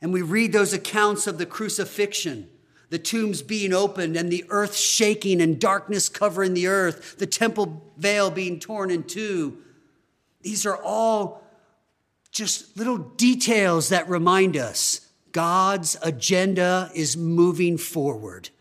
and 0.02 0.14
we 0.14 0.22
read 0.22 0.54
those 0.54 0.72
accounts 0.72 1.28
of 1.28 1.38
the 1.38 1.46
crucifixion, 1.46 2.48
the 2.90 3.00
tombs 3.00 3.42
being 3.42 3.74
opened 3.74 4.16
and 4.16 4.32
the 4.32 4.46
earth 4.48 4.78
shaking 4.78 5.42
and 5.42 5.60
darkness 5.60 6.08
covering 6.08 6.54
the 6.54 6.68
earth, 6.68 7.18
the 7.18 7.28
temple 7.28 7.92
veil 7.98 8.32
being 8.32 8.62
torn 8.62 8.92
in 8.92 9.04
two. 9.04 9.58
These 10.42 10.66
are 10.66 10.82
all 10.82 11.44
just 12.32 12.78
little 12.78 12.98
details 12.98 13.90
that 13.90 14.08
remind 14.08 14.56
us 14.56 15.05
God's 15.36 15.98
agenda 16.02 16.90
is 16.96 17.18
moving 17.18 17.78
forward. 17.78 18.52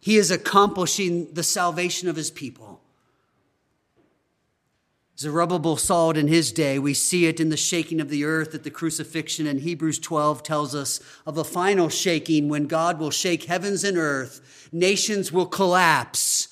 He 0.00 0.16
is 0.16 0.32
accomplishing 0.32 1.32
the 1.32 1.44
salvation 1.44 2.08
of 2.08 2.16
his 2.16 2.28
people. 2.28 2.80
Zerubbabel 5.16 5.76
saw 5.76 6.10
it 6.10 6.16
in 6.16 6.26
his 6.26 6.50
day. 6.50 6.80
We 6.80 6.92
see 6.92 7.26
it 7.26 7.38
in 7.38 7.50
the 7.50 7.56
shaking 7.56 8.00
of 8.00 8.08
the 8.08 8.24
earth 8.24 8.52
at 8.56 8.64
the 8.64 8.70
crucifixion, 8.70 9.46
and 9.46 9.60
Hebrews 9.60 10.00
12 10.00 10.42
tells 10.42 10.74
us 10.74 10.98
of 11.24 11.38
a 11.38 11.44
final 11.44 11.88
shaking 11.88 12.48
when 12.48 12.66
God 12.66 12.98
will 12.98 13.12
shake 13.12 13.44
heavens 13.44 13.84
and 13.84 13.96
earth. 13.96 14.68
Nations 14.72 15.30
will 15.30 15.46
collapse, 15.46 16.48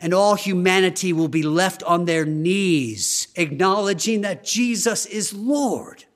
and 0.00 0.14
all 0.14 0.34
humanity 0.34 1.12
will 1.12 1.28
be 1.28 1.42
left 1.42 1.82
on 1.82 2.06
their 2.06 2.24
knees, 2.24 3.28
acknowledging 3.36 4.22
that 4.22 4.46
Jesus 4.46 5.04
is 5.04 5.34
Lord 5.34 6.06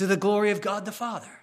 to 0.00 0.06
the 0.06 0.16
glory 0.16 0.50
of 0.50 0.62
God 0.62 0.86
the 0.86 0.92
Father. 0.92 1.42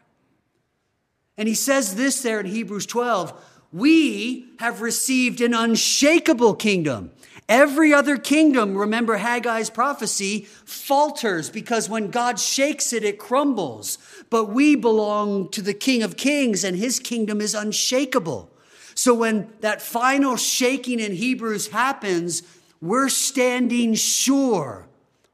And 1.37 1.47
he 1.47 1.53
says 1.53 1.93
this 1.93 2.23
there 2.23 2.39
in 2.39 2.47
Hebrews 2.47 2.87
12 2.87 3.39
we 3.71 4.47
have 4.57 4.81
received 4.81 5.41
an 5.41 5.53
unshakable 5.53 6.55
kingdom, 6.55 7.11
Every 7.47 7.93
other 7.93 8.17
kingdom, 8.17 8.75
remember 8.75 9.19
Haggai's 9.19 9.69
prophecy, 9.69 10.47
falters 10.65 11.51
because 11.51 11.87
when 11.87 12.09
God 12.09 12.39
shakes 12.39 12.93
it, 12.93 13.03
it 13.03 13.19
crumbles. 13.19 13.99
But 14.31 14.45
we 14.45 14.75
belong 14.75 15.49
to 15.49 15.61
the 15.61 15.75
King 15.75 16.01
of 16.01 16.17
Kings 16.17 16.63
and 16.63 16.75
his 16.75 16.99
kingdom 16.99 17.39
is 17.39 17.53
unshakable. 17.53 18.49
So 18.95 19.13
when 19.13 19.53
that 19.59 19.83
final 19.83 20.35
shaking 20.35 20.99
in 20.99 21.13
Hebrews 21.13 21.67
happens, 21.67 22.41
we're 22.81 23.09
standing 23.09 23.93
sure 23.93 24.87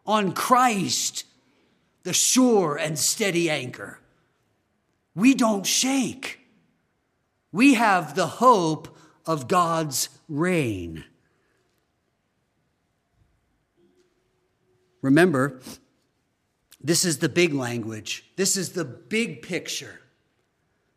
on 0.05 0.33
Christ, 0.33 1.23
the 2.03 2.13
sure 2.13 2.75
and 2.75 2.98
steady 3.00 3.50
anchor. 3.50 4.00
We 5.15 5.33
don't 5.33 5.65
shake. 5.65 6.39
We 7.51 7.75
have 7.75 8.15
the 8.15 8.27
hope 8.27 8.98
of 9.25 9.48
God's 9.48 10.10
reign. 10.27 11.05
Remember, 15.01 15.60
this 16.81 17.05
is 17.05 17.19
the 17.19 17.29
big 17.29 17.53
language, 17.53 18.25
this 18.36 18.57
is 18.57 18.72
the 18.72 18.86
big 18.86 19.41
picture. 19.41 20.00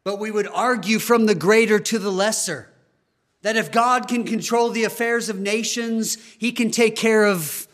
But 0.04 0.20
we 0.20 0.30
would 0.30 0.46
argue 0.46 1.00
from 1.00 1.26
the 1.26 1.34
greater 1.34 1.80
to 1.80 1.98
the 1.98 2.12
lesser 2.12 2.70
that 3.42 3.56
if 3.56 3.72
God 3.72 4.06
can 4.06 4.22
control 4.22 4.70
the 4.70 4.84
affairs 4.84 5.28
of 5.28 5.40
nations, 5.40 6.16
he 6.38 6.52
can 6.52 6.70
take 6.70 6.94
care 6.94 7.26
of 7.26 7.66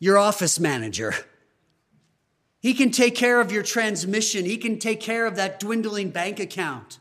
your 0.00 0.18
office 0.18 0.60
manager. 0.60 1.14
He 2.60 2.74
can 2.74 2.90
take 2.90 3.14
care 3.14 3.40
of 3.40 3.52
your 3.52 3.62
transmission. 3.62 4.44
He 4.44 4.56
can 4.56 4.78
take 4.78 5.00
care 5.00 5.26
of 5.26 5.36
that 5.36 5.60
dwindling 5.60 6.10
bank 6.10 6.40
account. 6.40 6.98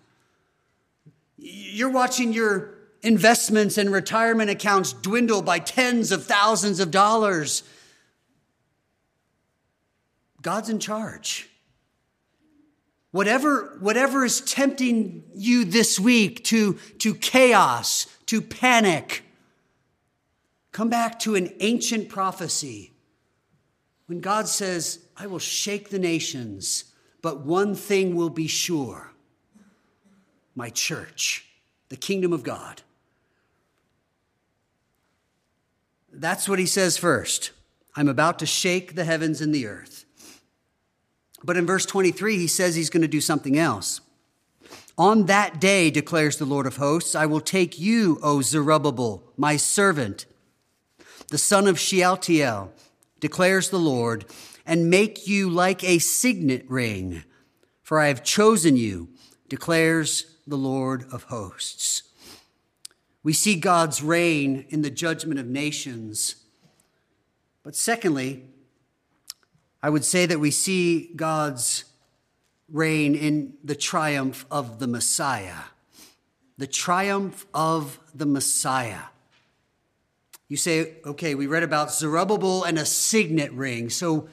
You're 1.37 1.89
watching 1.89 2.31
your 2.31 2.75
investments 3.01 3.77
and 3.77 3.91
retirement 3.91 4.49
accounts 4.49 4.93
dwindle 4.93 5.41
by 5.41 5.59
tens 5.59 6.11
of 6.11 6.25
thousands 6.25 6.79
of 6.79 6.91
dollars. 6.91 7.63
God's 10.41 10.69
in 10.69 10.79
charge. 10.79 11.49
Whatever, 13.11 13.77
whatever 13.79 14.25
is 14.25 14.41
tempting 14.41 15.23
you 15.33 15.65
this 15.65 15.99
week 15.99 16.43
to, 16.45 16.73
to 16.99 17.15
chaos, 17.15 18.05
to 18.27 18.41
panic, 18.41 19.23
come 20.71 20.89
back 20.89 21.17
to 21.19 21.33
an 21.35 21.51
ancient 21.59 22.09
prophecy 22.09 22.91
when 24.07 24.21
God 24.21 24.47
says, 24.47 24.99
I 25.15 25.27
will 25.27 25.39
shake 25.39 25.89
the 25.89 25.99
nations, 25.99 26.85
but 27.21 27.41
one 27.41 27.75
thing 27.75 28.15
will 28.15 28.29
be 28.29 28.47
sure 28.47 29.11
my 30.55 30.69
church, 30.71 31.45
the 31.89 31.95
kingdom 31.95 32.33
of 32.33 32.41
God. 32.41 32.81
That's 36.11 36.49
what 36.49 36.57
he 36.57 36.65
says 36.65 36.97
first. 36.97 37.51
I'm 37.95 38.07
about 38.07 38.39
to 38.39 38.47
shake 38.47 38.95
the 38.95 39.03
heavens 39.03 39.39
and 39.39 39.53
the 39.53 39.67
earth. 39.67 40.05
But 41.43 41.57
in 41.57 41.67
verse 41.67 41.85
23, 41.85 42.37
he 42.37 42.47
says 42.47 42.75
he's 42.75 42.89
going 42.89 43.03
to 43.03 43.07
do 43.07 43.21
something 43.21 43.55
else. 43.55 44.01
On 44.97 45.27
that 45.27 45.61
day, 45.61 45.91
declares 45.91 46.37
the 46.37 46.45
Lord 46.45 46.65
of 46.65 46.77
hosts, 46.77 47.13
I 47.13 47.27
will 47.27 47.39
take 47.39 47.79
you, 47.79 48.19
O 48.23 48.41
Zerubbabel, 48.41 49.23
my 49.37 49.57
servant, 49.57 50.25
the 51.29 51.37
son 51.37 51.67
of 51.67 51.79
Shealtiel, 51.79 52.73
declares 53.19 53.69
the 53.69 53.79
Lord, 53.79 54.25
and 54.65 54.89
make 54.89 55.27
you 55.27 55.49
like 55.49 55.83
a 55.83 55.99
signet 55.99 56.65
ring, 56.69 57.23
for 57.81 57.99
I 57.99 58.07
have 58.07 58.23
chosen 58.23 58.75
you, 58.75 59.09
declares 59.47 60.35
the 60.45 60.57
Lord 60.57 61.05
of 61.11 61.23
hosts. 61.23 62.03
We 63.23 63.33
see 63.33 63.55
God's 63.55 64.01
reign 64.01 64.65
in 64.69 64.81
the 64.81 64.89
judgment 64.89 65.39
of 65.39 65.47
nations. 65.47 66.35
But 67.63 67.75
secondly, 67.75 68.43
I 69.83 69.89
would 69.89 70.05
say 70.05 70.25
that 70.25 70.39
we 70.39 70.51
see 70.51 71.11
God's 71.15 71.83
reign 72.71 73.15
in 73.15 73.53
the 73.63 73.75
triumph 73.75 74.45
of 74.49 74.79
the 74.79 74.87
Messiah. 74.87 75.65
The 76.57 76.67
triumph 76.67 77.45
of 77.53 77.99
the 78.13 78.25
Messiah. 78.25 79.03
You 80.47 80.57
say, 80.57 80.95
okay, 81.05 81.35
we 81.35 81.47
read 81.47 81.63
about 81.63 81.93
Zerubbabel 81.93 82.63
and 82.63 82.79
a 82.79 82.85
signet 82.85 83.51
ring. 83.51 83.89
So, 83.89 84.29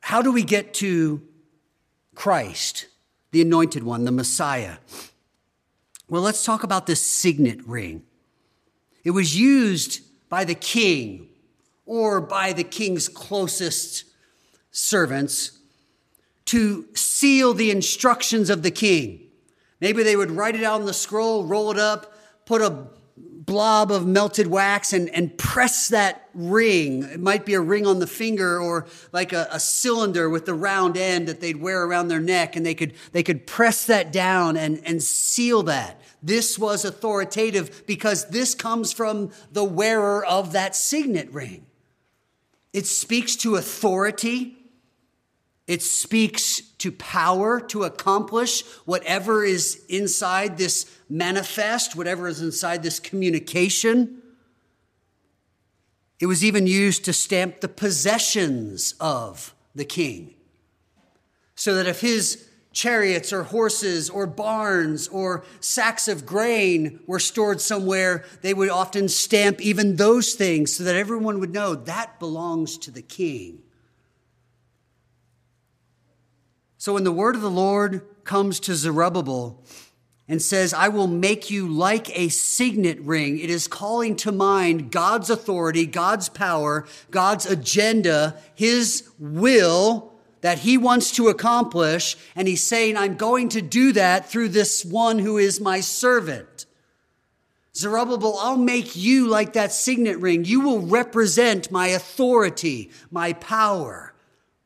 how 0.00 0.22
do 0.22 0.32
we 0.32 0.42
get 0.42 0.74
to 0.74 1.22
Christ, 2.14 2.86
the 3.30 3.42
anointed 3.42 3.82
one, 3.82 4.04
the 4.04 4.12
Messiah? 4.12 4.76
Well, 6.08 6.22
let's 6.22 6.44
talk 6.44 6.62
about 6.62 6.86
this 6.86 7.00
signet 7.00 7.66
ring. 7.66 8.02
It 9.04 9.12
was 9.12 9.38
used 9.38 10.02
by 10.28 10.44
the 10.44 10.54
king 10.54 11.28
or 11.86 12.20
by 12.20 12.52
the 12.52 12.64
king's 12.64 13.08
closest 13.08 14.04
servants 14.70 15.58
to 16.46 16.86
seal 16.94 17.54
the 17.54 17.70
instructions 17.70 18.50
of 18.50 18.62
the 18.62 18.70
king. 18.70 19.20
Maybe 19.80 20.02
they 20.02 20.16
would 20.16 20.30
write 20.30 20.54
it 20.54 20.64
out 20.64 20.80
on 20.80 20.86
the 20.86 20.92
scroll, 20.92 21.44
roll 21.44 21.70
it 21.70 21.78
up, 21.78 22.14
put 22.44 22.60
a 22.60 22.88
blob 23.50 23.90
of 23.90 24.06
melted 24.06 24.46
wax 24.46 24.92
and, 24.92 25.08
and 25.10 25.36
press 25.36 25.88
that 25.88 26.28
ring. 26.34 27.02
It 27.02 27.18
might 27.18 27.44
be 27.44 27.54
a 27.54 27.60
ring 27.60 27.84
on 27.84 27.98
the 27.98 28.06
finger 28.06 28.60
or 28.60 28.86
like 29.12 29.32
a, 29.32 29.48
a, 29.50 29.58
cylinder 29.58 30.30
with 30.30 30.46
the 30.46 30.54
round 30.54 30.96
end 30.96 31.26
that 31.26 31.40
they'd 31.40 31.60
wear 31.60 31.82
around 31.82 32.06
their 32.06 32.20
neck. 32.20 32.54
And 32.54 32.64
they 32.64 32.76
could, 32.76 32.94
they 33.10 33.24
could 33.24 33.48
press 33.48 33.86
that 33.86 34.12
down 34.12 34.56
and, 34.56 34.80
and 34.84 35.02
seal 35.02 35.64
that. 35.64 36.00
This 36.22 36.60
was 36.60 36.84
authoritative 36.84 37.84
because 37.88 38.28
this 38.28 38.54
comes 38.54 38.92
from 38.92 39.32
the 39.50 39.64
wearer 39.64 40.24
of 40.24 40.52
that 40.52 40.76
signet 40.76 41.32
ring. 41.32 41.66
It 42.72 42.86
speaks 42.86 43.34
to 43.36 43.56
authority. 43.56 44.59
It 45.66 45.82
speaks 45.82 46.60
to 46.78 46.90
power 46.90 47.60
to 47.60 47.84
accomplish 47.84 48.64
whatever 48.84 49.44
is 49.44 49.84
inside 49.88 50.58
this 50.58 50.90
manifest, 51.08 51.94
whatever 51.94 52.26
is 52.26 52.40
inside 52.40 52.82
this 52.82 52.98
communication. 52.98 54.22
It 56.18 56.26
was 56.26 56.44
even 56.44 56.66
used 56.66 57.04
to 57.04 57.12
stamp 57.12 57.60
the 57.60 57.68
possessions 57.68 58.94
of 59.00 59.54
the 59.74 59.84
king. 59.84 60.34
So 61.54 61.74
that 61.74 61.86
if 61.86 62.00
his 62.00 62.48
chariots 62.72 63.32
or 63.32 63.44
horses 63.44 64.08
or 64.10 64.26
barns 64.26 65.08
or 65.08 65.44
sacks 65.60 66.08
of 66.08 66.26
grain 66.26 67.00
were 67.06 67.18
stored 67.18 67.60
somewhere, 67.60 68.24
they 68.42 68.54
would 68.54 68.70
often 68.70 69.08
stamp 69.08 69.60
even 69.60 69.96
those 69.96 70.34
things 70.34 70.74
so 70.76 70.84
that 70.84 70.94
everyone 70.94 71.40
would 71.40 71.52
know 71.52 71.74
that 71.74 72.18
belongs 72.18 72.78
to 72.78 72.90
the 72.90 73.02
king. 73.02 73.62
So 76.80 76.94
when 76.94 77.04
the 77.04 77.12
word 77.12 77.34
of 77.34 77.42
the 77.42 77.50
Lord 77.50 78.00
comes 78.24 78.58
to 78.60 78.74
Zerubbabel 78.74 79.62
and 80.26 80.40
says, 80.40 80.72
I 80.72 80.88
will 80.88 81.08
make 81.08 81.50
you 81.50 81.68
like 81.68 82.18
a 82.18 82.30
signet 82.30 82.98
ring, 83.02 83.38
it 83.38 83.50
is 83.50 83.68
calling 83.68 84.16
to 84.16 84.32
mind 84.32 84.90
God's 84.90 85.28
authority, 85.28 85.84
God's 85.84 86.30
power, 86.30 86.86
God's 87.10 87.44
agenda, 87.44 88.38
his 88.54 89.10
will 89.18 90.14
that 90.40 90.60
he 90.60 90.78
wants 90.78 91.10
to 91.16 91.28
accomplish. 91.28 92.16
And 92.34 92.48
he's 92.48 92.66
saying, 92.66 92.96
I'm 92.96 93.16
going 93.16 93.50
to 93.50 93.60
do 93.60 93.92
that 93.92 94.30
through 94.30 94.48
this 94.48 94.82
one 94.82 95.18
who 95.18 95.36
is 95.36 95.60
my 95.60 95.80
servant. 95.80 96.64
Zerubbabel, 97.76 98.38
I'll 98.38 98.56
make 98.56 98.96
you 98.96 99.28
like 99.28 99.52
that 99.52 99.72
signet 99.72 100.16
ring. 100.16 100.46
You 100.46 100.62
will 100.62 100.80
represent 100.80 101.70
my 101.70 101.88
authority, 101.88 102.90
my 103.10 103.34
power, 103.34 104.14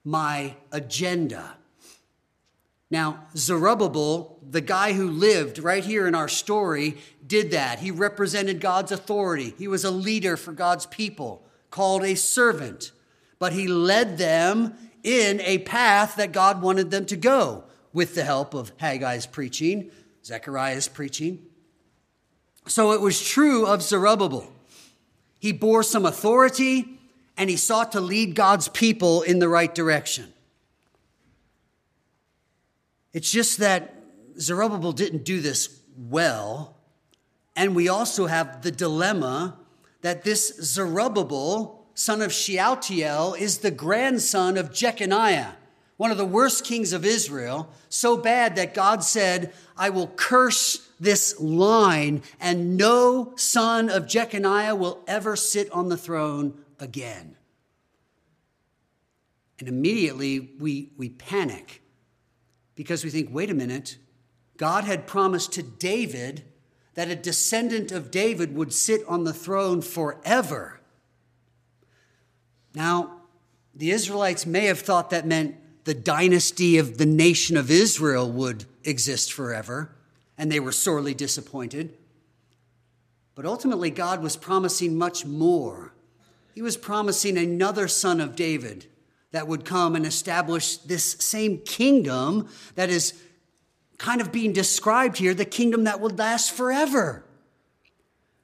my 0.05 0.55
agenda. 0.71 1.57
Now, 2.95 3.27
Zerubbabel, 3.37 4.39
the 4.49 4.61
guy 4.61 4.93
who 4.93 5.11
lived 5.11 5.59
right 5.59 5.85
here 5.85 6.07
in 6.07 6.15
our 6.15 6.29
story, 6.29 6.97
did 7.27 7.51
that. 7.51 7.81
He 7.81 7.91
represented 7.91 8.61
God's 8.61 8.93
authority. 8.93 9.53
He 9.59 9.67
was 9.67 9.83
a 9.83 9.91
leader 9.91 10.37
for 10.37 10.53
God's 10.53 10.87
people, 10.87 11.45
called 11.73 12.05
a 12.05 12.15
servant. 12.15 12.93
But 13.41 13.53
he 13.53 13.67
led 13.67 14.17
them 14.17 14.75
in 15.03 15.41
a 15.41 15.59
path 15.59 16.15
that 16.15 16.31
God 16.31 16.63
wanted 16.63 16.93
them 16.93 17.05
to 17.07 17.17
go 17.17 17.65
with 17.93 18.15
the 18.15 18.23
help 18.23 18.55
of 18.55 18.77
Haggai's 18.77 19.27
preaching, 19.27 19.91
Zechariah's 20.25 20.87
preaching. 20.87 21.47
So 22.69 22.93
it 22.93 23.01
was 23.01 23.29
true 23.29 23.67
of 23.67 23.83
Zerubbabel. 23.83 24.53
He 25.41 25.51
bore 25.51 25.83
some 25.83 26.07
authority 26.07 27.01
and 27.37 27.51
he 27.51 27.57
sought 27.57 27.91
to 27.91 28.01
lead 28.01 28.37
God's 28.37 28.69
people 28.69 29.23
in 29.23 29.41
the 29.41 29.49
right 29.49 29.75
direction. 29.75 30.33
It's 33.15 33.31
just 33.31 33.59
that 33.59 33.95
Zerubbabel 34.39 34.93
didn't 34.93 35.25
do 35.25 35.41
this 35.41 35.81
well. 35.97 36.77
And 37.57 37.77
we 37.77 37.89
also 37.89 38.27
have 38.27 38.63
the 38.63 38.73
dilemma 38.73 39.57
that 40.03 40.25
this 40.25 40.55
Zerubbabel, 40.61 41.87
son 41.95 42.21
of 42.21 42.33
Shealtiel, 42.33 43.35
is 43.35 43.59
the 43.59 43.71
grandson 43.71 44.59
of 44.59 44.73
Jeconiah, 44.73 45.53
one 45.97 46.11
of 46.11 46.19
the 46.19 46.27
worst 46.27 46.65
kings 46.65 46.93
of 46.93 47.05
Israel, 47.05 47.71
so 47.89 48.17
bad 48.17 48.57
that 48.57 48.75
God 48.75 49.05
said, 49.05 49.55
I 49.77 49.91
will 49.91 50.09
curse 50.09 50.89
this 50.99 51.39
line, 51.41 52.23
and 52.41 52.77
no 52.77 53.35
son 53.37 53.89
of 53.89 54.09
Jeconiah 54.09 54.75
will 54.75 55.05
ever 55.07 55.37
sit 55.37 55.71
on 55.71 55.89
the 55.89 55.97
throne 55.97 56.55
again. 56.81 57.37
And 59.61 59.69
immediately 59.69 60.41
we, 60.59 60.91
we 60.97 61.11
panic 61.11 61.81
because 62.75 63.05
we 63.05 63.11
think, 63.11 63.29
wait 63.33 63.51
a 63.51 63.55
minute, 63.55 63.99
God 64.57 64.85
had 64.85 65.07
promised 65.07 65.53
to 65.53 65.63
David 65.63 66.45
that 66.95 67.11
a 67.11 67.17
descendant 67.17 67.93
of 67.93 68.11
David 68.11 68.55
would 68.55 68.73
sit 68.73 69.03
on 69.09 69.25
the 69.25 69.33
throne 69.33 69.83
forever. 69.83 70.81
Now, 72.75 73.21
the 73.75 73.91
Israelites 73.91 74.47
may 74.47 74.67
have 74.67 74.81
thought 74.81 75.11
that 75.11 75.27
meant 75.27 75.57
the 75.85 75.95
dynasty 75.95 76.79
of 76.79 76.99
the 76.99 77.07
nation 77.07 77.57
of 77.57 77.71
Israel 77.71 78.31
would 78.31 78.65
exist 78.85 79.33
forever, 79.33 79.95
and 80.39 80.51
they 80.51 80.61
were 80.61 80.73
sorely 80.73 81.15
disappointed. 81.15 81.97
But 83.35 83.47
ultimately, 83.47 83.91
God 83.91 84.23
was 84.23 84.37
promising 84.37 84.97
much 84.97 85.25
more. 85.25 85.93
He 86.55 86.63
was 86.63 86.77
promising 86.77 87.37
another 87.37 87.89
son 87.89 88.21
of 88.21 88.37
David 88.37 88.87
that 89.35 89.49
would 89.49 89.65
come 89.65 89.97
and 89.97 90.07
establish 90.07 90.77
this 90.77 91.17
same 91.19 91.59
kingdom 91.59 92.49
that 92.77 92.89
is 92.89 93.21
kind 93.99 94.21
of 94.21 94.31
being 94.31 94.53
described 94.53 95.19
here 95.19 95.35
the 95.35 95.45
kingdom 95.45 95.85
that 95.85 95.99
would 95.99 96.17
last 96.17 96.53
forever. 96.53 97.25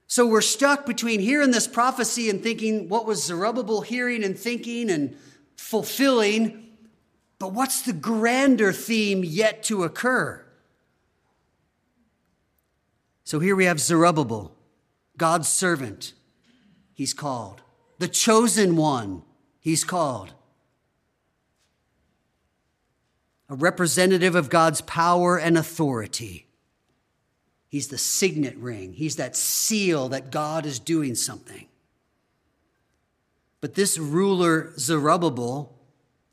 So 0.09 0.27
we're 0.27 0.41
stuck 0.41 0.87
between 0.87 1.21
hearing 1.21 1.53
this 1.53 1.69
prophecy 1.69 2.29
and 2.29 2.43
thinking 2.43 2.89
what 2.89 3.07
was 3.07 3.23
Zerubbabel 3.23 3.83
hearing 3.83 4.25
and 4.25 4.37
thinking 4.37 4.91
and 4.91 5.17
fulfilling, 5.57 6.71
but 7.39 7.53
what's 7.53 7.83
the 7.83 7.93
grander 7.93 8.73
theme 8.73 9.23
yet 9.23 9.63
to 9.65 9.85
occur? 9.85 10.45
So 13.23 13.39
here 13.39 13.55
we 13.55 13.67
have 13.67 13.79
Zerubbabel, 13.79 14.57
God's 15.17 15.49
servant, 15.49 16.15
he's 16.95 17.15
called. 17.15 17.63
The 18.01 18.09
chosen 18.09 18.75
one, 18.75 19.23
he's 19.61 19.85
called. 19.85 20.33
A 23.51 23.55
representative 23.55 24.35
of 24.35 24.49
God's 24.49 24.81
power 24.81 25.37
and 25.37 25.59
authority. 25.59 26.47
He's 27.69 27.89
the 27.89 27.99
signet 27.99 28.57
ring. 28.57 28.95
He's 28.95 29.17
that 29.17 29.37
seal 29.37 30.09
that 30.09 30.31
God 30.31 30.65
is 30.65 30.79
doing 30.79 31.15
something. 31.15 31.67
But 33.61 33.75
this 33.75 33.99
ruler, 33.99 34.73
Zerubbabel, 34.79 35.77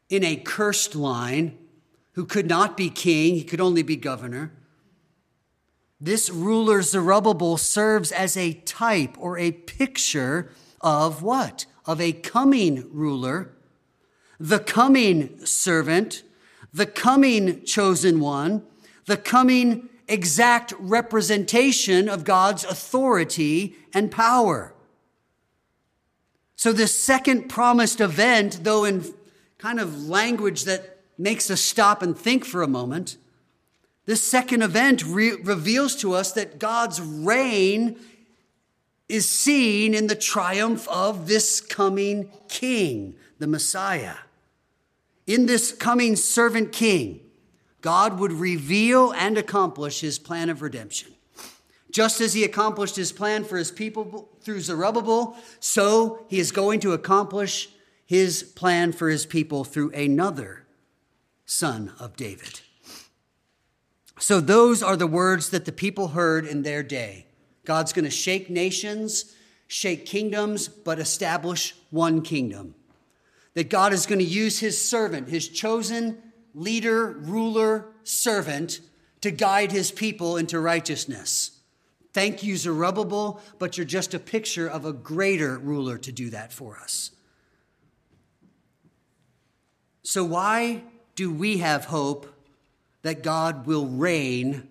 in 0.10 0.24
a 0.24 0.38
cursed 0.38 0.96
line, 0.96 1.58
who 2.14 2.26
could 2.26 2.48
not 2.48 2.78
be 2.78 2.90
king, 2.90 3.36
he 3.36 3.44
could 3.44 3.60
only 3.60 3.84
be 3.84 3.98
governor, 3.98 4.54
this 6.00 6.30
ruler, 6.30 6.82
Zerubbabel, 6.84 7.58
serves 7.58 8.12
as 8.12 8.38
a 8.38 8.54
type 8.54 9.16
or 9.18 9.38
a 9.38 9.52
picture 9.52 10.52
of 10.80 11.24
what? 11.24 11.66
Of 11.86 12.00
a 12.00 12.14
coming 12.14 12.88
ruler, 12.94 13.52
the 14.40 14.60
coming 14.60 15.44
servant, 15.46 16.22
the 16.74 16.86
coming 16.86 17.64
chosen 17.64 18.20
one, 18.20 18.64
the 19.06 19.18
coming 19.18 19.90
exact 20.08 20.74
representation 20.80 22.08
of 22.08 22.24
God's 22.24 22.64
authority 22.64 23.76
and 23.94 24.12
power. 24.12 24.74
So, 26.56 26.74
this 26.74 26.98
second 26.98 27.50
promised 27.50 28.02
event, 28.02 28.64
though 28.64 28.84
in 28.84 29.06
kind 29.58 29.80
of 29.80 30.08
language 30.08 30.64
that 30.64 31.00
makes 31.18 31.50
us 31.50 31.62
stop 31.62 32.02
and 32.02 32.18
think 32.18 32.46
for 32.46 32.62
a 32.62 32.68
moment, 32.68 33.18
this 34.06 34.24
second 34.24 34.62
event 34.62 35.04
re- 35.06 35.36
reveals 35.44 35.96
to 35.98 36.14
us 36.14 36.32
that 36.32 36.60
God's 36.60 37.02
reign 37.02 37.98
is 39.10 39.30
seen 39.30 39.94
in 39.94 40.08
the 40.08 40.16
triumph 40.16 40.88
of 40.88 41.28
this 41.28 41.62
coming 41.62 42.32
king, 42.50 43.16
the 43.40 43.48
Messiah. 43.48 44.16
In 45.28 45.46
this 45.46 45.74
coming 45.74 46.16
servant 46.16 46.72
king, 46.72 47.20
God 47.82 48.20
would 48.20 48.32
reveal 48.32 49.12
and 49.12 49.38
accomplish 49.38 50.00
his 50.00 50.18
plan 50.18 50.50
of 50.50 50.62
redemption. 50.62 51.14
Just 51.92 52.22
as 52.22 52.34
he 52.34 52.44
accomplished 52.44 52.96
his 52.96 53.12
plan 53.12 53.44
for 53.44 53.58
his 53.58 53.72
people 53.72 54.30
through 54.42 54.62
Zerubbabel, 54.62 55.38
so 55.60 56.26
he 56.30 56.40
is 56.40 56.52
going 56.52 56.80
to 56.82 56.94
accomplish 56.94 57.70
his 58.06 58.42
plan 58.44 58.94
for 58.94 59.10
his 59.10 59.26
people 59.26 59.64
through 59.64 59.92
another 59.92 60.66
son 61.46 61.94
of 62.00 62.16
David. 62.16 62.62
So, 64.20 64.42
those 64.42 64.82
are 64.82 64.98
the 64.98 65.08
words 65.08 65.50
that 65.52 65.66
the 65.66 65.72
people 65.72 66.10
heard 66.10 66.46
in 66.46 66.64
their 66.64 66.82
day. 66.82 67.28
God's 67.66 67.94
going 67.94 68.06
to 68.06 68.12
shake 68.12 68.50
nations, 68.50 69.36
shake 69.68 70.06
kingdoms, 70.06 70.68
but 70.68 71.00
establish 71.00 71.76
one 71.92 72.22
kingdom. 72.22 72.74
That 73.58 73.72
God 73.72 73.92
is 73.92 74.06
going 74.06 74.20
to 74.20 74.24
use 74.24 74.60
his 74.60 74.80
servant, 74.80 75.30
his 75.30 75.50
chosen 75.50 76.22
leader, 76.54 77.14
ruler, 77.14 77.88
servant 78.04 78.82
to 79.22 79.32
guide 79.32 79.72
his 79.72 79.90
people 79.90 80.38
into 80.38 80.60
righteousness. 80.60 81.60
Thank 82.14 82.44
you, 82.44 82.56
Zerubbabel, 82.56 83.42
but 83.58 83.76
you're 83.76 83.84
just 83.88 84.14
a 84.14 84.20
picture 84.20 84.68
of 84.68 84.86
a 84.86 84.94
greater 84.94 85.58
ruler 85.58 85.98
to 85.98 86.12
do 86.12 86.30
that 86.30 86.54
for 86.54 86.78
us. 86.78 87.10
So, 90.04 90.24
why 90.24 90.84
do 91.16 91.34
we 91.34 91.58
have 91.58 91.86
hope 91.86 92.28
that 93.02 93.24
God 93.24 93.66
will 93.66 93.88
reign 93.88 94.68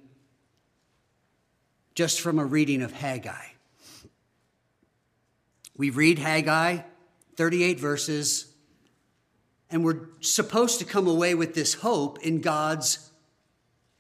just 1.97 2.21
from 2.21 2.39
a 2.39 2.45
reading 2.45 2.83
of 2.83 2.93
Haggai? 2.93 3.47
We 5.77 5.91
read 5.91 6.21
Haggai, 6.21 6.83
38 7.35 7.81
verses, 7.81 8.53
and 9.71 9.85
we're 9.85 10.09
supposed 10.21 10.79
to 10.79 10.85
come 10.85 11.07
away 11.07 11.35
with 11.35 11.55
this 11.55 11.75
hope 11.75 12.19
in 12.25 12.41
God's 12.41 13.11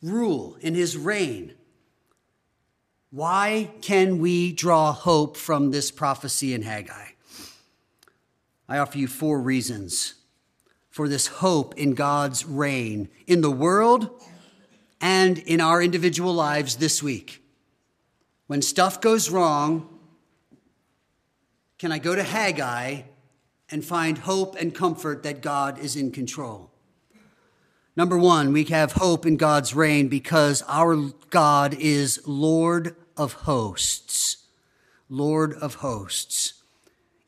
rule, 0.02 0.57
in 0.61 0.74
his 0.74 0.96
reign. 0.96 1.55
Why 3.11 3.70
can 3.83 4.18
we 4.18 4.52
draw 4.52 4.92
hope 4.92 5.37
from 5.37 5.70
this 5.70 5.90
prophecy 5.90 6.55
in 6.55 6.62
Haggai? 6.62 7.09
I 8.68 8.79
offer 8.79 8.98
you 8.98 9.09
four 9.09 9.40
reasons 9.40 10.14
for 10.90 11.09
this 11.09 11.26
hope 11.26 11.76
in 11.76 11.94
God's 11.94 12.44
reign 12.44 13.09
in 13.26 13.40
the 13.40 13.50
world 13.50 14.22
and 15.00 15.38
in 15.38 15.61
our 15.61 15.83
individual 15.83 16.33
lives 16.33 16.76
this 16.76 17.02
week. 17.02 17.42
When 18.46 18.62
stuff 18.62 19.00
goes 19.00 19.31
wrong, 19.31 19.88
can 21.79 21.92
I 21.92 21.98
go 21.98 22.14
to 22.14 22.22
Haggai 22.22 23.02
and 23.70 23.85
find 23.85 24.18
hope 24.18 24.57
and 24.57 24.74
comfort 24.74 25.22
that 25.22 25.42
God 25.42 25.79
is 25.79 25.96
in 25.96 26.12
control. 26.12 26.70
Number 27.96 28.18
one, 28.18 28.52
we 28.52 28.64
have 28.64 28.92
hope 28.92 29.24
in 29.24 29.37
God's 29.37 29.74
reign 29.74 30.09
because 30.09 30.62
our 30.68 30.96
God 31.31 31.74
is 31.79 32.20
Lord 32.26 32.94
of 33.16 33.33
hosts. 33.33 34.46
Lord 35.09 35.55
of 35.55 35.76
hosts. 35.76 36.55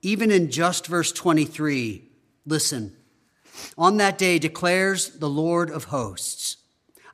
Even 0.02 0.30
in 0.30 0.50
just 0.50 0.86
verse 0.86 1.10
23, 1.10 2.04
listen. 2.44 2.94
On 3.76 3.96
that 3.96 4.18
day 4.18 4.38
declares 4.38 5.18
the 5.18 5.28
Lord 5.28 5.70
of 5.70 5.84
hosts, 5.84 6.58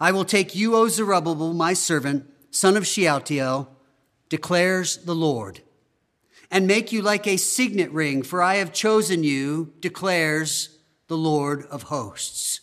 I 0.01 0.11
will 0.13 0.25
take 0.25 0.55
you, 0.55 0.75
O 0.75 0.89
Zerubbabel, 0.89 1.55
my 1.55 1.73
servant, 1.73 2.27
son 2.51 2.77
of 2.77 2.87
Shealtiel, 2.87 3.69
declares 4.29 4.99
the 4.99 5.15
Lord 5.15 5.61
and 6.55 6.69
make 6.69 6.93
you 6.93 7.03
like 7.03 7.27
a 7.27 7.37
signet 7.37 7.91
ring, 7.91 8.23
for 8.23 8.41
I 8.41 8.55
have 8.55 8.73
chosen 8.73 9.25
you, 9.25 9.73
declares 9.81 10.79
the 11.09 11.17
Lord 11.17 11.65
of 11.65 11.83
hosts. 11.83 12.61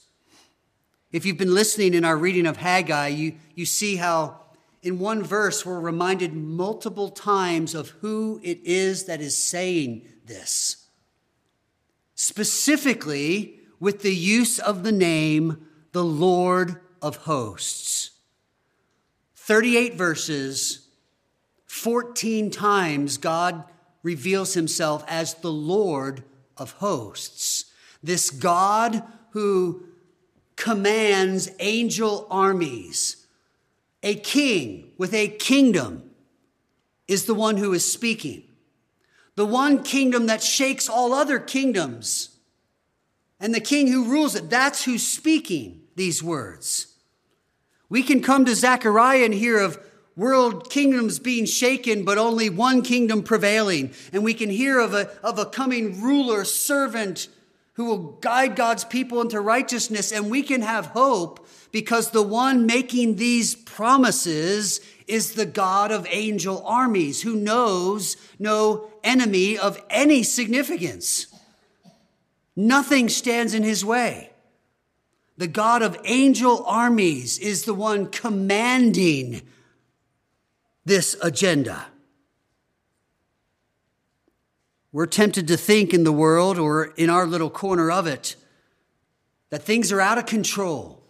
If 1.12 1.26
you've 1.26 1.38
been 1.38 1.54
listening 1.54 1.94
in 1.94 2.06
our 2.06 2.16
reading 2.16 2.48
of 2.48 2.56
Haggai, 2.56 3.10
you, 3.10 3.34
you 3.54 3.66
see 3.66 3.98
how 3.98 4.40
in 4.82 4.98
one 4.98 5.22
verse 5.22 5.66
we're 5.66 5.82
reminded 5.82 6.34
multiple 6.34 7.10
times 7.10 7.76
of 7.76 7.90
who 8.00 8.40
it 8.42 8.62
is 8.64 9.04
that 9.08 9.20
is 9.20 9.36
saying 9.36 10.08
this. 10.26 10.88
Specifically, 12.16 13.60
with 13.82 14.04
the 14.04 14.16
use 14.16 14.58
of 14.58 14.84
the 14.84 14.94
name, 14.94 15.68
the 15.92 16.06
Lord 16.06 16.80
of 17.02 17.18
hosts. 17.18 18.12
38 19.36 19.96
verses, 19.96 20.88
14 21.66 22.52
times 22.52 23.18
God 23.18 23.66
reveals 24.04 24.54
himself 24.54 25.04
as 25.08 25.36
the 25.36 25.52
Lord 25.52 26.24
of 26.58 26.72
hosts, 26.74 27.66
this 28.02 28.30
God 28.30 29.04
who 29.32 29.84
commands 30.56 31.50
angel 31.60 32.28
armies. 32.30 33.26
A 34.04 34.16
king 34.16 34.92
with 34.98 35.14
a 35.14 35.28
kingdom 35.28 36.12
is 37.08 37.26
the 37.26 37.36
one 37.36 37.58
who 37.58 37.74
is 37.74 37.92
speaking. 37.92 38.44
The 39.36 39.46
one 39.46 39.84
kingdom 39.84 40.26
that 40.28 40.44
shakes 40.44 40.90
all 40.90 41.14
other 41.14 41.40
kingdoms 41.40 42.32
and 43.40 43.56
the 43.56 43.60
king 43.60 43.88
who 43.88 44.06
rules 44.06 44.36
it. 44.36 44.50
That's 44.50 44.84
who's 44.84 45.06
speaking 45.06 45.82
these 45.96 46.22
words. 46.22 46.96
We 47.90 48.04
can 48.04 48.22
come 48.22 48.46
to 48.46 48.56
Zechariah 48.56 49.26
and 49.26 49.34
hear 49.34 49.60
of 49.60 49.80
world 50.16 50.70
kingdoms 50.70 51.20
being 51.20 51.46
shaken, 51.46 52.04
but 52.04 52.18
only 52.18 52.50
one 52.50 52.82
kingdom 52.82 53.24
prevailing. 53.24 53.94
And 54.12 54.24
we 54.24 54.34
can 54.34 54.50
hear 54.50 54.80
of 54.80 54.94
a, 54.94 55.10
of 55.24 55.40
a 55.40 55.46
coming 55.46 56.02
ruler, 56.02 56.44
servant 56.44 57.28
who 57.74 57.86
will 57.86 57.98
guide 57.98 58.56
God's 58.56 58.84
people 58.84 59.22
into 59.22 59.40
righteousness. 59.40 60.12
And 60.12 60.30
we 60.30 60.44
can 60.44 60.62
have 60.62 60.88
hope 60.88 61.48
because 61.72 62.12
the 62.12 62.22
one 62.22 62.66
making 62.66 63.16
these 63.16 63.56
promises 63.56 64.82
is 65.08 65.34
the 65.34 65.46
God 65.46 65.92
of 65.92 66.08
angel 66.10 66.64
armies 66.66 67.22
who 67.22 67.36
knows 67.36 68.18
no 68.38 68.90
enemy 69.04 69.58
of 69.58 69.82
any 69.90 70.24
significance. 70.24 71.28
Nothing 72.56 73.10
stands 73.10 73.54
in 73.54 73.64
his 73.64 73.84
way. 73.84 74.32
The 75.38 75.48
God 75.48 75.82
of 75.82 75.98
angel 76.04 76.64
armies 76.68 77.40
is 77.40 77.64
the 77.64 77.74
one 77.74 78.08
commanding 78.08 79.42
this 80.86 81.16
agenda. 81.22 81.88
We're 84.92 85.06
tempted 85.06 85.48
to 85.48 85.58
think 85.58 85.94
in 85.94 86.04
the 86.04 86.12
world 86.12 86.58
or 86.58 86.86
in 86.98 87.10
our 87.10 87.26
little 87.26 87.50
corner 87.50 87.90
of 87.92 88.08
it 88.08 88.36
that 89.50 89.64
things 89.64 89.92
are 89.92 90.02
out 90.02 90.18
of 90.18 90.26
control. 90.26 91.02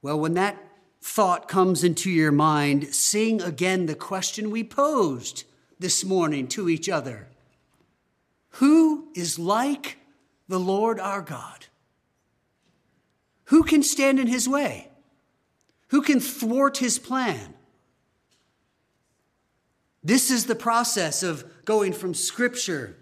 Well, 0.00 0.18
when 0.18 0.34
that 0.34 0.56
thought 1.00 1.48
comes 1.48 1.84
into 1.84 2.10
your 2.10 2.32
mind, 2.32 2.94
sing 2.94 3.42
again 3.42 3.86
the 3.86 3.94
question 3.94 4.50
we 4.50 4.64
posed 4.64 5.44
this 5.78 6.04
morning 6.04 6.46
to 6.48 6.68
each 6.68 6.88
other 6.88 7.28
Who 8.56 9.08
is 9.14 9.38
like 9.38 9.98
the 10.48 10.60
Lord 10.60 10.98
our 10.98 11.22
God? 11.22 11.66
Who 13.46 13.64
can 13.64 13.82
stand 13.82 14.18
in 14.18 14.28
his 14.28 14.48
way? 14.48 14.88
Who 15.92 16.00
can 16.00 16.20
thwart 16.20 16.78
his 16.78 16.98
plan? 16.98 17.52
This 20.02 20.30
is 20.30 20.46
the 20.46 20.54
process 20.54 21.22
of 21.22 21.44
going 21.66 21.92
from 21.92 22.14
scripture 22.14 22.96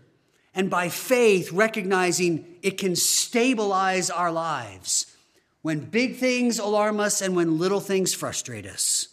and 0.57 0.69
by 0.69 0.89
faith 0.89 1.53
recognizing 1.53 2.45
it 2.63 2.79
can 2.79 2.97
stabilize 2.97 4.11
our 4.11 4.33
lives 4.33 5.17
when 5.63 5.79
big 5.79 6.17
things 6.17 6.59
alarm 6.59 6.99
us 6.99 7.23
and 7.23 7.37
when 7.37 7.59
little 7.59 7.79
things 7.79 8.13
frustrate 8.13 8.67
us. 8.67 9.07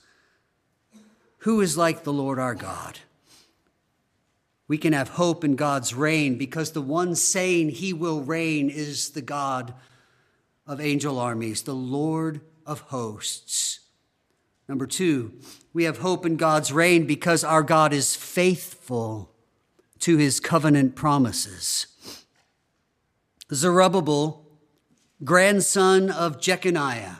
Who 1.41 1.61
is 1.61 1.77
like 1.77 2.03
the 2.03 2.11
Lord 2.11 2.39
our 2.39 2.55
God? 2.55 2.97
We 4.67 4.79
can 4.79 4.93
have 4.93 5.09
hope 5.09 5.43
in 5.43 5.55
God's 5.55 5.93
reign 5.93 6.39
because 6.39 6.71
the 6.71 6.81
one 6.81 7.13
saying 7.13 7.69
he 7.69 7.93
will 7.93 8.23
reign 8.23 8.71
is 8.71 9.11
the 9.11 9.21
God 9.21 9.75
of 10.65 10.81
angel 10.81 11.19
armies, 11.19 11.61
the 11.61 11.75
Lord 11.75 12.41
of 12.67 12.81
hosts. 12.81 13.79
Number 14.67 14.85
two, 14.85 15.33
we 15.73 15.85
have 15.85 15.99
hope 15.99 16.25
in 16.25 16.35
God's 16.35 16.73
reign 16.73 17.07
because 17.07 17.43
our 17.43 17.63
God 17.63 17.93
is 17.93 18.15
faithful 18.15 19.31
to 19.99 20.17
his 20.17 20.39
covenant 20.39 20.95
promises. 20.95 21.87
Zerubbabel, 23.53 24.45
grandson 25.23 26.11
of 26.11 26.41
Jeconiah. 26.41 27.19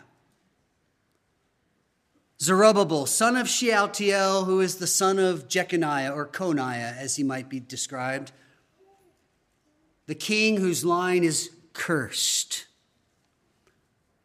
Zerubbabel, 2.39 3.05
son 3.05 3.35
of 3.35 3.47
Shealtiel, 3.47 4.43
who 4.43 4.59
is 4.59 4.75
the 4.75 4.85
son 4.85 5.17
of 5.17 5.47
Jeconiah, 5.47 6.13
or 6.13 6.27
Coniah, 6.27 6.95
as 6.97 7.15
he 7.15 7.23
might 7.23 7.49
be 7.49 7.59
described. 7.59 8.31
The 10.05 10.15
king 10.15 10.57
whose 10.57 10.85
line 10.85 11.23
is 11.23 11.49
cursed 11.73 12.65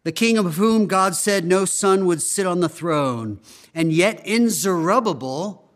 the 0.05 0.13
king 0.13 0.37
of 0.37 0.57
whom 0.57 0.87
God 0.87 1.15
said 1.15 1.45
no 1.45 1.65
son 1.65 2.07
would 2.07 2.23
sit 2.23 2.47
on 2.47 2.61
the 2.61 2.69
throne. 2.69 3.41
And 3.75 3.93
yet, 3.93 4.21
in 4.27 4.51
Zerubbabel, 4.51 5.71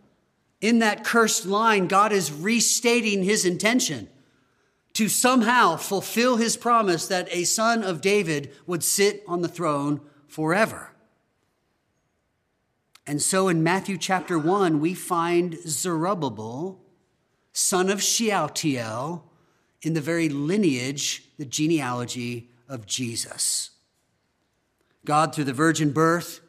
in 0.61 0.81
that 0.81 1.05
cursed 1.05 1.47
line, 1.47 1.87
God 1.87 2.13
is 2.13 2.33
restating 2.33 3.23
his 3.23 3.45
intention 3.45 4.09
to 4.95 5.09
somehow 5.09 5.77
fulfill 5.77 6.39
his 6.39 6.57
promise 6.57 7.07
that 7.07 7.29
a 7.31 7.45
son 7.45 7.85
of 7.85 8.01
David 8.01 8.53
would 8.67 8.83
sit 8.83 9.23
on 9.29 9.43
the 9.43 9.49
throne 9.49 10.01
forever. 10.27 10.91
And 13.07 13.23
so 13.23 13.49
in 13.49 13.63
Matthew 13.63 13.99
chapter 13.99 14.39
1, 14.39 14.81
we 14.81 14.95
find 14.95 15.59
Zerubbabel, 15.67 16.81
son 17.53 17.91
of 17.91 18.03
Shealtiel, 18.03 19.31
in 19.83 19.93
the 19.93 20.01
very 20.01 20.29
lineage, 20.29 21.29
the 21.39 21.45
genealogy 21.45 22.51
of 22.69 22.87
Jesus. 22.87 23.71
God, 25.07 25.35
through 25.35 25.45
the 25.45 25.53
virgin 25.55 25.93
birth, 25.93 26.41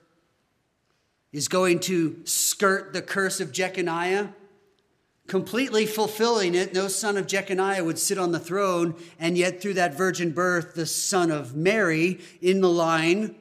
is 1.31 1.47
going 1.47 1.79
to 1.81 2.19
skirt 2.25 2.91
the 2.91 3.01
curse 3.01 3.39
of 3.39 3.51
Jeconiah, 3.51 4.29
completely 5.27 5.85
fulfilling 5.85 6.55
it. 6.55 6.73
No 6.73 6.87
son 6.87 7.17
of 7.17 7.27
Jeconiah 7.27 7.83
would 7.83 7.99
sit 7.99 8.17
on 8.17 8.31
the 8.31 8.39
throne, 8.39 8.95
and 9.19 9.37
yet 9.37 9.61
through 9.61 9.75
that 9.75 9.95
virgin 9.95 10.31
birth, 10.31 10.73
the 10.73 10.85
son 10.85 11.31
of 11.31 11.55
Mary 11.55 12.19
in 12.41 12.61
the 12.61 12.69
line 12.69 13.35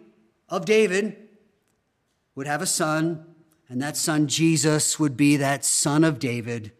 of 0.49 0.65
David 0.65 1.17
would 2.35 2.47
have 2.47 2.63
a 2.63 2.67
son, 2.67 3.25
and 3.69 3.81
that 3.81 3.97
son, 3.97 4.29
Jesus, 4.29 5.01
would 5.01 5.17
be 5.17 5.37
that 5.37 5.65
son 5.65 6.05
of 6.05 6.19
David 6.19 6.73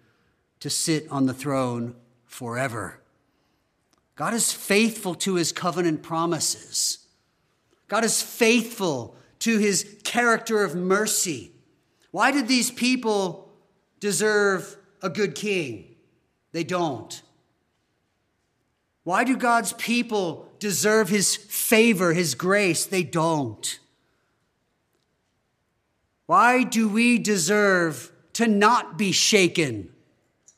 to 0.61 0.69
sit 0.69 1.11
on 1.11 1.27
the 1.27 1.35
throne 1.35 1.95
forever. 2.27 3.01
God 4.15 4.35
is 4.35 4.53
faithful 4.53 5.15
to 5.17 5.35
his 5.35 5.53
covenant 5.53 6.03
promises. 6.03 7.06
God 7.89 8.05
is 8.05 8.23
faithful 8.23 9.17
to 9.41 9.59
his 9.59 9.99
character 10.05 10.65
of 10.65 10.75
mercy. 10.75 11.53
Why 12.11 12.31
did 12.31 12.49
these 12.49 12.71
people 12.71 13.53
deserve 14.01 14.77
a 15.03 15.09
good 15.09 15.35
king? 15.35 15.97
They 16.53 16.65
don't. 16.65 17.23
Why 19.05 19.23
do 19.23 19.37
God's 19.37 19.73
people 19.75 20.49
deserve 20.59 21.09
his 21.09 21.37
favor, 21.37 22.13
his 22.13 22.35
grace? 22.35 22.87
They 22.87 23.05
don't. 23.05 23.79
Why 26.27 26.65
do 26.65 26.89
we 26.89 27.19
deserve 27.19 28.11
to 28.33 28.49
not 28.49 28.99
be 28.99 29.13
shaken 29.13 29.91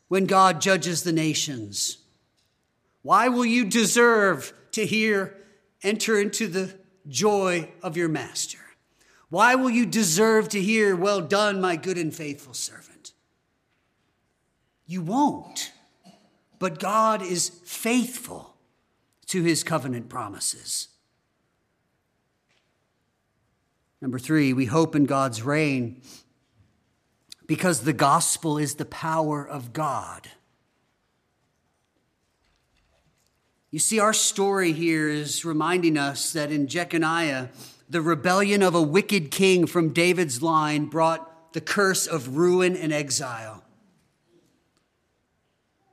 when 0.08 0.24
God 0.24 0.62
judges 0.62 1.02
the 1.02 1.12
nations? 1.12 1.98
Why 3.02 3.28
will 3.28 3.44
you 3.44 3.66
deserve 3.66 4.54
to 4.72 4.86
hear, 4.86 5.36
enter 5.82 6.18
into 6.18 6.48
the 6.48 6.77
joy 7.08 7.70
of 7.82 7.96
your 7.96 8.08
master? 8.08 8.58
Why 9.30 9.54
will 9.54 9.70
you 9.70 9.86
deserve 9.86 10.48
to 10.50 10.60
hear, 10.60 10.96
Well 10.96 11.20
done, 11.20 11.60
my 11.60 11.76
good 11.76 11.98
and 11.98 12.14
faithful 12.14 12.54
servant? 12.54 13.12
You 14.86 15.02
won't. 15.02 15.72
But 16.58 16.80
God 16.80 17.22
is 17.22 17.50
faithful 17.64 18.56
to 19.26 19.42
his 19.42 19.62
covenant 19.62 20.08
promises. 20.08 20.88
Number 24.00 24.18
three, 24.18 24.52
we 24.52 24.66
hope 24.66 24.94
in 24.96 25.04
God's 25.04 25.42
reign 25.42 26.02
because 27.46 27.80
the 27.80 27.92
gospel 27.92 28.58
is 28.58 28.76
the 28.76 28.84
power 28.84 29.46
of 29.46 29.72
God. 29.72 30.28
You 33.70 33.78
see, 33.78 33.98
our 33.98 34.14
story 34.14 34.72
here 34.72 35.08
is 35.08 35.44
reminding 35.44 35.98
us 35.98 36.32
that 36.32 36.50
in 36.50 36.68
Jeconiah, 36.68 37.48
the 37.88 38.00
rebellion 38.00 38.62
of 38.62 38.74
a 38.74 38.82
wicked 38.82 39.30
king 39.30 39.66
from 39.66 39.92
David's 39.92 40.42
line 40.42 40.86
brought 40.86 41.52
the 41.52 41.60
curse 41.60 42.06
of 42.06 42.36
ruin 42.36 42.76
and 42.76 42.92
exile. 42.92 43.62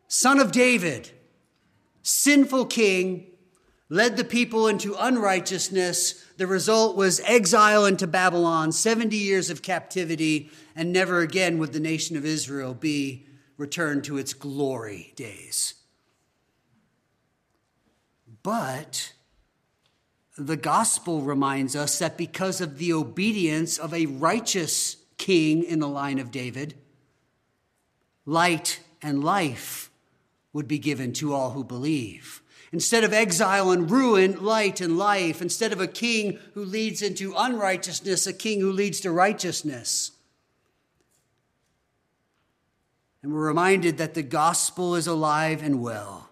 Son 0.07 0.39
of 0.39 0.53
David, 0.53 1.11
sinful 2.01 2.67
king, 2.67 3.27
led 3.89 4.15
the 4.15 4.23
people 4.23 4.67
into 4.67 4.95
unrighteousness. 4.97 6.25
The 6.37 6.47
result 6.47 6.95
was 6.95 7.19
exile 7.25 7.85
into 7.85 8.07
Babylon, 8.07 8.71
70 8.71 9.17
years 9.17 9.49
of 9.49 9.61
captivity, 9.61 10.49
and 10.77 10.93
never 10.93 11.19
again 11.19 11.57
would 11.59 11.73
the 11.73 11.81
nation 11.81 12.15
of 12.15 12.25
Israel 12.25 12.73
be 12.73 13.27
returned 13.57 14.05
to 14.05 14.17
its 14.17 14.33
glory 14.33 15.11
days. 15.17 15.73
But 18.45 19.11
the 20.37 20.55
gospel 20.55 21.21
reminds 21.21 21.75
us 21.75 21.97
that 21.97 22.15
because 22.15 22.61
of 22.61 22.77
the 22.77 22.93
obedience 22.93 23.79
of 23.79 23.91
a 23.91 24.05
righteous 24.05 24.97
king 25.17 25.63
in 25.63 25.79
the 25.79 25.87
line 25.87 26.19
of 26.19 26.29
David, 26.29 26.75
light 28.23 28.81
and 29.01 29.23
life 29.23 29.89
would 30.53 30.67
be 30.67 30.77
given 30.77 31.11
to 31.13 31.33
all 31.33 31.51
who 31.51 31.63
believe. 31.63 32.43
Instead 32.71 33.03
of 33.03 33.13
exile 33.13 33.71
and 33.71 33.89
ruin, 33.89 34.43
light 34.45 34.79
and 34.79 34.95
life. 34.95 35.41
Instead 35.41 35.73
of 35.73 35.81
a 35.81 35.87
king 35.87 36.37
who 36.53 36.63
leads 36.63 37.01
into 37.01 37.33
unrighteousness, 37.35 38.27
a 38.27 38.33
king 38.33 38.61
who 38.61 38.71
leads 38.71 38.99
to 38.99 39.11
righteousness. 39.11 40.11
And 43.23 43.33
we're 43.33 43.47
reminded 43.47 43.97
that 43.97 44.13
the 44.13 44.21
gospel 44.21 44.93
is 44.93 45.07
alive 45.07 45.63
and 45.63 45.81
well. 45.81 46.24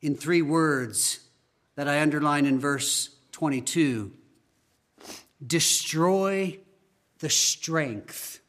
In 0.00 0.14
three 0.14 0.42
words 0.42 1.20
that 1.74 1.88
I 1.88 2.00
underline 2.00 2.46
in 2.46 2.58
verse 2.58 3.10
22 3.32 4.12
destroy 5.46 6.58
the 7.20 7.30
strength. 7.30 8.40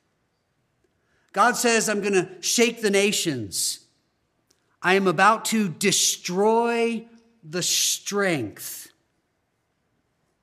God 1.31 1.55
says, 1.55 1.87
I'm 1.87 2.01
going 2.01 2.13
to 2.13 2.29
shake 2.41 2.81
the 2.81 2.89
nations. 2.89 3.85
I 4.81 4.95
am 4.95 5.07
about 5.07 5.45
to 5.45 5.69
destroy 5.69 7.05
the 7.43 7.61
strength 7.61 8.91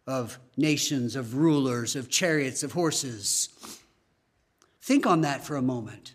of 0.07 0.39
nations, 0.57 1.17
of 1.17 1.35
rulers, 1.35 1.97
of 1.97 2.09
chariots, 2.09 2.63
of 2.63 2.73
horses. 2.73 3.49
Think 4.81 5.07
on 5.07 5.23
that 5.23 5.45
for 5.45 5.57
a 5.57 5.63
moment. 5.63 6.15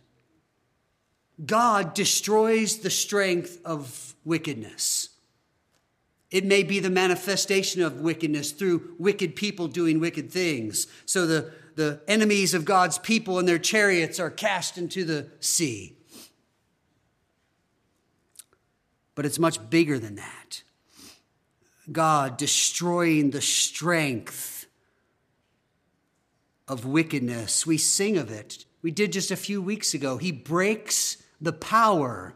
God 1.45 1.93
destroys 1.93 2.79
the 2.79 2.89
strength 2.89 3.59
of 3.65 4.15
wickedness. 4.23 5.09
It 6.29 6.45
may 6.45 6.63
be 6.63 6.79
the 6.79 6.89
manifestation 6.89 7.81
of 7.81 7.99
wickedness 7.99 8.51
through 8.51 8.95
wicked 8.97 9.35
people 9.35 9.67
doing 9.67 9.99
wicked 9.99 10.31
things. 10.31 10.87
So 11.05 11.25
the, 11.25 11.51
the 11.75 12.01
enemies 12.07 12.53
of 12.53 12.63
God's 12.63 12.97
people 12.97 13.37
and 13.37 13.47
their 13.47 13.59
chariots 13.59 14.19
are 14.19 14.29
cast 14.29 14.77
into 14.77 15.03
the 15.03 15.29
sea. 15.39 15.97
But 19.13 19.25
it's 19.25 19.39
much 19.39 19.69
bigger 19.69 19.99
than 19.99 20.15
that. 20.15 20.63
God 21.91 22.37
destroying 22.37 23.31
the 23.31 23.41
strength 23.41 24.67
of 26.67 26.85
wickedness. 26.85 27.65
We 27.65 27.77
sing 27.77 28.17
of 28.17 28.31
it. 28.31 28.65
We 28.81 28.91
did 28.91 29.11
just 29.11 29.31
a 29.31 29.35
few 29.35 29.61
weeks 29.61 29.93
ago. 29.93 30.17
He 30.17 30.31
breaks 30.31 31.17
the 31.41 31.53
power 31.53 32.35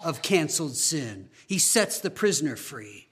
of 0.00 0.22
canceled 0.22 0.76
sin, 0.76 1.28
He 1.46 1.58
sets 1.58 2.00
the 2.00 2.10
prisoner 2.10 2.56
free. 2.56 3.08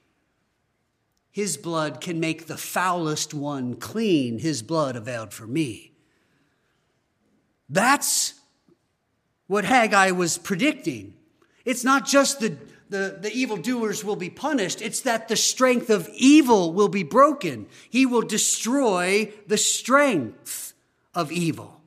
His 1.31 1.57
blood 1.57 1.99
can 1.99 2.19
make 2.19 2.47
the 2.47 2.57
foulest 2.57 3.33
one 3.33 3.75
clean. 3.75 4.39
His 4.39 4.61
blood 4.61 4.95
availed 4.95 5.33
for 5.33 5.45
me. 5.45 5.91
That's 7.69 8.35
what 9.47 9.65
Haggai 9.65 10.11
was 10.11 10.37
predicting. 10.37 11.13
It's 11.65 11.83
not 11.83 12.05
just 12.05 12.39
the, 12.39 12.57
the, 12.89 13.17
the 13.21 13.31
evildoers 13.33 14.03
will 14.03 14.15
be 14.15 14.29
punished, 14.29 14.81
it's 14.81 15.01
that 15.01 15.27
the 15.27 15.35
strength 15.35 15.89
of 15.89 16.09
evil 16.13 16.71
will 16.71 16.87
be 16.87 17.03
broken. 17.03 17.67
He 17.89 18.05
will 18.05 18.21
destroy 18.21 19.33
the 19.47 19.57
strength 19.57 20.73
of 21.13 21.31
evil. 21.31 21.81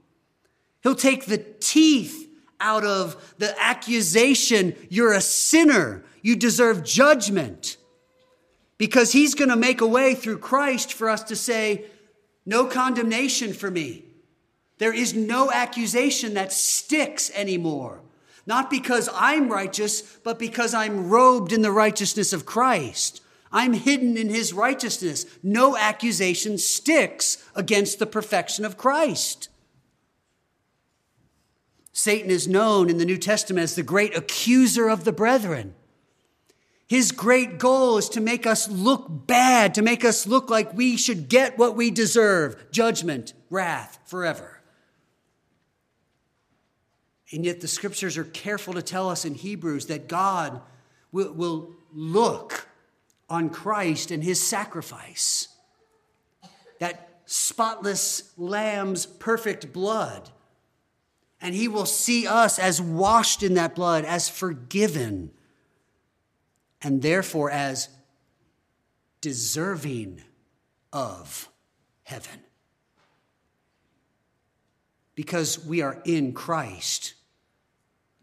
He'll 0.82 0.94
take 0.94 1.26
the 1.26 1.38
teeth 1.38 2.27
out 2.60 2.84
of 2.84 3.34
the 3.38 3.54
accusation 3.60 4.74
you're 4.88 5.12
a 5.12 5.20
sinner, 5.20 6.02
you 6.22 6.36
deserve 6.36 6.84
judgment 6.84 7.76
because 8.78 9.12
he's 9.12 9.34
going 9.34 9.50
to 9.50 9.56
make 9.56 9.80
a 9.80 9.86
way 9.86 10.14
through 10.14 10.38
Christ 10.38 10.92
for 10.92 11.08
us 11.08 11.22
to 11.24 11.36
say, 11.36 11.84
No 12.46 12.66
condemnation 12.66 13.52
for 13.52 13.70
me. 13.70 14.04
There 14.78 14.94
is 14.94 15.14
no 15.14 15.50
accusation 15.50 16.34
that 16.34 16.52
sticks 16.52 17.30
anymore. 17.34 18.00
Not 18.46 18.70
because 18.70 19.10
I'm 19.12 19.50
righteous, 19.50 20.00
but 20.24 20.38
because 20.38 20.72
I'm 20.72 21.10
robed 21.10 21.52
in 21.52 21.62
the 21.62 21.72
righteousness 21.72 22.32
of 22.32 22.46
Christ. 22.46 23.20
I'm 23.52 23.72
hidden 23.72 24.16
in 24.16 24.28
his 24.28 24.52
righteousness. 24.52 25.26
No 25.42 25.76
accusation 25.76 26.58
sticks 26.58 27.44
against 27.54 27.98
the 27.98 28.06
perfection 28.06 28.64
of 28.64 28.76
Christ. 28.76 29.48
Satan 31.98 32.30
is 32.30 32.46
known 32.46 32.90
in 32.90 32.98
the 32.98 33.04
New 33.04 33.18
Testament 33.18 33.64
as 33.64 33.74
the 33.74 33.82
great 33.82 34.16
accuser 34.16 34.88
of 34.88 35.02
the 35.02 35.10
brethren. 35.10 35.74
His 36.86 37.10
great 37.10 37.58
goal 37.58 37.98
is 37.98 38.08
to 38.10 38.20
make 38.20 38.46
us 38.46 38.68
look 38.68 39.08
bad, 39.26 39.74
to 39.74 39.82
make 39.82 40.04
us 40.04 40.24
look 40.24 40.48
like 40.48 40.72
we 40.72 40.96
should 40.96 41.28
get 41.28 41.58
what 41.58 41.74
we 41.74 41.90
deserve 41.90 42.70
judgment, 42.70 43.34
wrath, 43.50 43.98
forever. 44.06 44.60
And 47.32 47.44
yet, 47.44 47.60
the 47.60 47.66
scriptures 47.66 48.16
are 48.16 48.22
careful 48.22 48.74
to 48.74 48.82
tell 48.82 49.08
us 49.08 49.24
in 49.24 49.34
Hebrews 49.34 49.86
that 49.86 50.06
God 50.06 50.62
will, 51.10 51.32
will 51.32 51.72
look 51.92 52.68
on 53.28 53.50
Christ 53.50 54.12
and 54.12 54.22
his 54.22 54.40
sacrifice, 54.40 55.48
that 56.78 57.22
spotless 57.26 58.34
lamb's 58.36 59.04
perfect 59.04 59.72
blood. 59.72 60.30
And 61.40 61.54
he 61.54 61.68
will 61.68 61.86
see 61.86 62.26
us 62.26 62.58
as 62.58 62.80
washed 62.80 63.42
in 63.42 63.54
that 63.54 63.74
blood, 63.74 64.04
as 64.04 64.28
forgiven 64.28 65.30
and 66.82 67.02
therefore 67.02 67.50
as 67.50 67.88
deserving 69.20 70.22
of 70.92 71.48
heaven. 72.04 72.40
Because 75.14 75.64
we 75.64 75.82
are 75.82 76.00
in 76.04 76.32
Christ, 76.32 77.14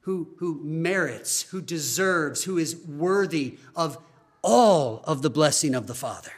who, 0.01 0.29
who 0.37 0.61
merits, 0.63 1.41
who 1.43 1.61
deserves, 1.61 2.43
who 2.45 2.57
is 2.57 2.75
worthy 2.77 3.57
of 3.75 3.97
all 4.41 5.01
of 5.05 5.21
the 5.21 5.29
blessing 5.29 5.75
of 5.75 5.87
the 5.87 5.95
Father. 5.95 6.31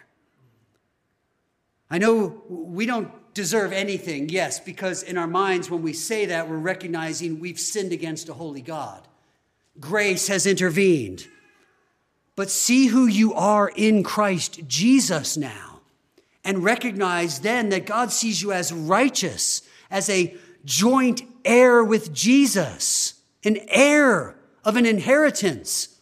I 1.90 1.98
know 2.00 2.42
we 2.50 2.86
don't 2.86 3.12
deserve 3.38 3.72
anything, 3.72 4.28
yes, 4.28 4.60
because 4.60 5.04
in 5.04 5.18
our 5.18 5.28
minds, 5.28 5.70
when 5.70 5.82
we 5.82 5.94
say 5.94 6.26
that, 6.26 6.50
we're 6.50 6.58
recognizing 6.58 7.40
we've 7.40 7.60
sinned 7.60 7.94
against 7.94 8.28
a 8.28 8.34
holy 8.34 8.62
God. 8.62 9.08
Grace 9.80 10.28
has 10.28 10.46
intervened 10.46 11.28
but 12.38 12.52
see 12.52 12.86
who 12.86 13.08
you 13.08 13.34
are 13.34 13.68
in 13.76 14.04
Christ 14.04 14.62
Jesus 14.68 15.36
now. 15.36 15.82
And 16.46 16.64
recognize 16.64 17.40
then 17.40 17.70
that 17.70 17.88
God 17.88 18.12
sees 18.12 18.42
you 18.42 18.54
as 18.54 18.72
righteous, 18.72 19.64
as 19.90 20.08
a 20.08 20.38
joint 20.64 21.24
heir 21.44 21.84
with 21.84 22.14
Jesus, 22.14 23.16
an 23.44 23.58
heir 23.68 24.36
of 24.64 24.78
an 24.78 24.86
inheritance. 24.86 25.98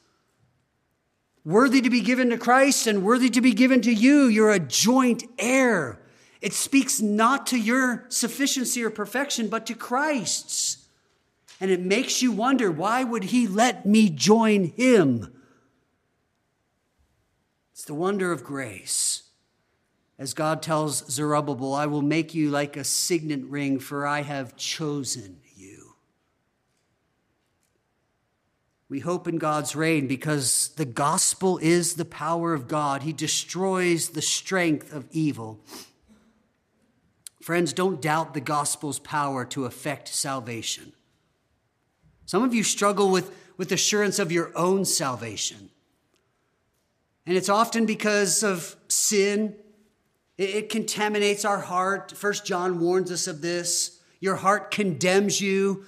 Worthy 1.45 1.79
to 1.79 1.89
be 1.89 2.01
given 2.01 2.29
to 2.31 2.37
Christ 2.37 2.85
and 2.85 3.03
worthy 3.03 3.29
to 3.29 3.39
be 3.39 3.53
given 3.53 3.81
to 3.81 3.93
you. 3.93 4.25
You're 4.25 4.51
a 4.51 4.59
joint 4.59 5.23
heir. 5.39 6.01
It 6.41 6.53
speaks 6.53 7.01
not 7.01 7.47
to 7.47 7.59
your 7.59 8.05
sufficiency 8.09 8.83
or 8.83 8.89
perfection, 8.89 9.47
but 9.47 9.65
to 9.67 9.73
Christ's. 9.73 10.85
And 11.59 11.71
it 11.71 11.79
makes 11.79 12.21
you 12.21 12.31
wonder 12.31 12.69
why 12.69 13.03
would 13.03 13.25
he 13.25 13.47
let 13.47 13.85
me 13.85 14.09
join 14.09 14.65
him? 14.65 15.33
It's 17.71 17.85
the 17.85 17.93
wonder 17.93 18.31
of 18.31 18.43
grace. 18.43 19.23
As 20.17 20.33
God 20.33 20.61
tells 20.61 21.09
Zerubbabel, 21.11 21.73
I 21.73 21.87
will 21.87 22.01
make 22.01 22.33
you 22.33 22.49
like 22.49 22.77
a 22.77 22.83
signet 22.83 23.43
ring, 23.45 23.79
for 23.79 24.07
I 24.07 24.21
have 24.21 24.55
chosen 24.55 25.39
you. 25.55 25.95
We 28.87 28.99
hope 28.99 29.27
in 29.27 29.37
God's 29.37 29.75
reign 29.75 30.07
because 30.07 30.69
the 30.77 30.85
gospel 30.85 31.57
is 31.57 31.95
the 31.95 32.05
power 32.05 32.53
of 32.53 32.67
God. 32.67 33.03
He 33.03 33.11
destroys 33.11 34.09
the 34.09 34.21
strength 34.21 34.93
of 34.93 35.07
evil. 35.11 35.59
Friends, 37.45 37.73
don't 37.73 38.01
doubt 38.01 38.33
the 38.33 38.41
gospel's 38.41 38.97
power 38.97 39.45
to 39.45 39.65
effect 39.65 40.07
salvation. 40.07 40.93
Some 42.25 42.41
of 42.41 42.55
you 42.55 42.63
struggle 42.63 43.11
with, 43.11 43.31
with 43.55 43.71
assurance 43.71 44.17
of 44.17 44.31
your 44.31 44.51
own 44.57 44.83
salvation. 44.83 45.69
And 47.27 47.37
it's 47.37 47.47
often 47.47 47.85
because 47.85 48.41
of 48.41 48.75
sin. 48.87 49.55
It, 50.39 50.69
contaminates 50.69 51.45
our 51.45 51.59
heart. 51.59 52.13
First 52.13 52.47
John 52.47 52.79
warns 52.79 53.11
us 53.11 53.27
of 53.27 53.41
this. 53.41 53.99
Your 54.19 54.37
heart 54.37 54.71
condemns 54.71 55.39
you. 55.39 55.85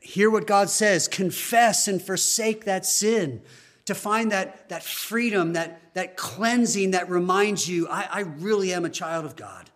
Hear 0.00 0.30
what 0.30 0.46
God 0.46 0.70
says. 0.70 1.06
Confess 1.06 1.86
and 1.86 2.00
forsake 2.00 2.64
that 2.64 2.86
sin 2.86 3.42
to 3.84 3.94
find 3.94 4.32
that, 4.32 4.70
that 4.70 4.82
freedom, 4.82 5.52
that, 5.52 5.82
that 5.92 6.16
cleansing 6.16 6.92
that 6.92 7.10
reminds 7.10 7.68
you, 7.68 7.86
I, 7.88 8.08
I 8.10 8.20
really 8.20 8.72
am 8.72 8.86
a 8.86 8.90
child 8.90 9.26
of 9.26 9.36
God. 9.36 9.67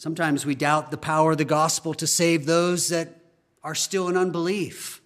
Sometimes 0.00 0.46
we 0.46 0.54
doubt 0.54 0.90
the 0.90 0.96
power 0.96 1.32
of 1.32 1.36
the 1.36 1.44
gospel 1.44 1.92
to 1.92 2.06
save 2.06 2.46
those 2.46 2.88
that 2.88 3.20
are 3.62 3.74
still 3.74 4.08
in 4.08 4.16
unbelief. 4.16 5.02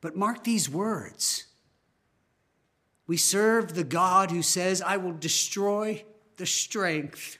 But 0.00 0.14
mark 0.14 0.44
these 0.44 0.70
words 0.70 1.46
we 3.08 3.16
serve 3.16 3.74
the 3.74 3.82
God 3.82 4.30
who 4.30 4.40
says, 4.40 4.82
I 4.82 4.98
will 4.98 5.14
destroy 5.14 6.04
the 6.36 6.46
strength 6.46 7.38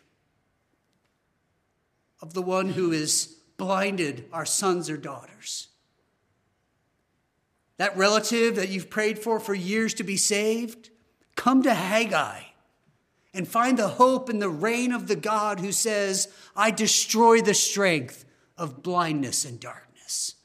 of 2.21 2.35
the 2.35 2.43
one 2.43 2.71
who 2.71 2.91
has 2.91 3.37
blinded 3.57 4.25
our 4.33 4.45
sons 4.45 4.91
or 4.91 4.97
daughters. 4.97 5.69
That 7.77 7.97
relative 7.97 8.57
that 8.57 8.71
you've 8.71 8.91
prayed 8.91 9.21
for 9.21 9.39
for 9.39 9.55
years 9.55 9.95
to 9.95 10.03
be 10.03 10.17
saved, 10.17 10.91
come 11.37 11.63
to 11.63 11.73
Haggai 11.73 12.43
and 13.37 13.47
find 13.47 13.79
the 13.79 13.89
hope 13.89 14.31
in 14.31 14.39
the 14.39 14.49
reign 14.49 14.93
of 14.93 15.09
the 15.09 15.15
God 15.15 15.61
who 15.61 15.71
says, 15.71 16.33
I 16.57 16.71
destroy 16.71 17.43
the 17.43 17.53
strength 17.53 18.25
of 18.57 18.83
blindness 18.83 19.45
and 19.45 19.61
darkness. 19.61 20.37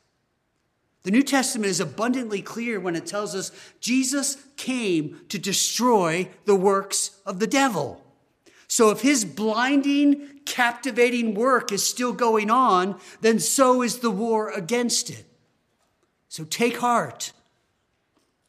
The 1.04 1.12
New 1.12 1.24
Testament 1.24 1.70
is 1.70 1.80
abundantly 1.80 2.42
clear 2.42 2.80
when 2.80 2.98
it 2.98 3.06
tells 3.06 3.34
us 3.34 3.52
Jesus 3.80 4.38
came 4.58 5.22
to 5.30 5.40
destroy 5.40 6.30
the 6.46 6.56
works 6.56 7.22
of 7.26 7.40
the 7.40 7.48
devil. 7.48 8.04
So 8.68 8.90
if 8.90 9.02
his 9.02 9.24
blinding, 9.24 10.42
captivating 10.46 11.34
work 11.34 11.72
is 11.72 11.88
still 11.88 12.14
going 12.14 12.52
on, 12.52 13.00
then 13.22 13.40
so 13.40 13.82
is 13.82 14.00
the 14.00 14.12
war 14.12 14.52
against 14.52 15.10
it. 15.10 15.26
So 16.28 16.44
take 16.44 16.78
heart. 16.78 17.32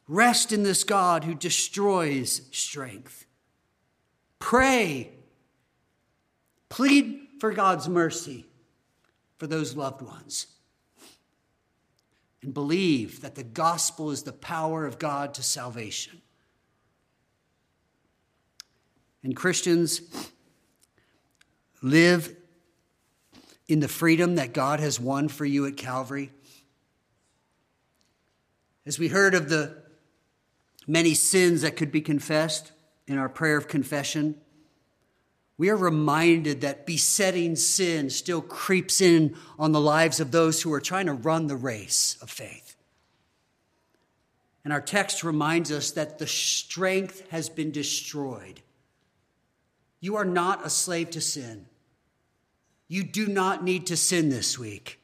Rest 0.07 0.51
in 0.51 0.63
this 0.63 0.83
God 0.83 1.23
who 1.23 1.33
destroys 1.33 2.41
strength. 2.51 3.22
Pray. 4.43 5.09
Plead 6.67 7.27
for 7.39 7.53
God's 7.53 7.87
mercy 7.87 8.45
for 9.37 9.47
those 9.47 9.77
loved 9.77 10.01
ones 10.01 10.47
and 12.41 12.53
believe 12.53 13.21
that 13.21 13.35
the 13.35 13.43
gospel 13.43 14.11
is 14.11 14.23
the 14.23 14.33
power 14.33 14.85
of 14.85 14.99
God 14.99 15.33
to 15.35 15.41
salvation. 15.41 16.21
And 19.23 19.33
Christians 19.33 20.01
live 21.81 22.35
in 23.69 23.79
the 23.79 23.87
freedom 23.87 24.35
that 24.35 24.53
God 24.53 24.81
has 24.81 24.99
won 24.99 25.29
for 25.29 25.45
you 25.45 25.65
at 25.67 25.77
Calvary. 25.77 26.31
As 28.85 28.99
we 28.99 29.07
heard 29.07 29.35
of 29.35 29.47
the 29.47 29.83
many 30.85 31.13
sins 31.13 31.61
that 31.61 31.77
could 31.77 31.93
be 31.93 32.01
confessed 32.01 32.73
in 33.07 33.17
our 33.17 33.29
prayer 33.29 33.57
of 33.57 33.67
confession, 33.67 34.35
we 35.57 35.69
are 35.69 35.77
reminded 35.77 36.61
that 36.61 36.85
besetting 36.85 37.55
sin 37.55 38.09
still 38.09 38.41
creeps 38.41 39.01
in 39.01 39.35
on 39.59 39.71
the 39.71 39.79
lives 39.79 40.19
of 40.19 40.31
those 40.31 40.61
who 40.61 40.73
are 40.73 40.81
trying 40.81 41.05
to 41.05 41.13
run 41.13 41.47
the 41.47 41.55
race 41.55 42.17
of 42.21 42.29
faith. 42.29 42.75
And 44.63 44.73
our 44.73 44.81
text 44.81 45.23
reminds 45.23 45.71
us 45.71 45.91
that 45.91 46.19
the 46.19 46.27
strength 46.27 47.29
has 47.29 47.49
been 47.49 47.71
destroyed. 47.71 48.61
You 49.99 50.15
are 50.15 50.25
not 50.25 50.65
a 50.65 50.69
slave 50.69 51.11
to 51.11 51.21
sin. 51.21 51.65
You 52.87 53.03
do 53.03 53.27
not 53.27 53.63
need 53.63 53.87
to 53.87 53.97
sin 53.97 54.29
this 54.29 54.57
week. 54.57 54.99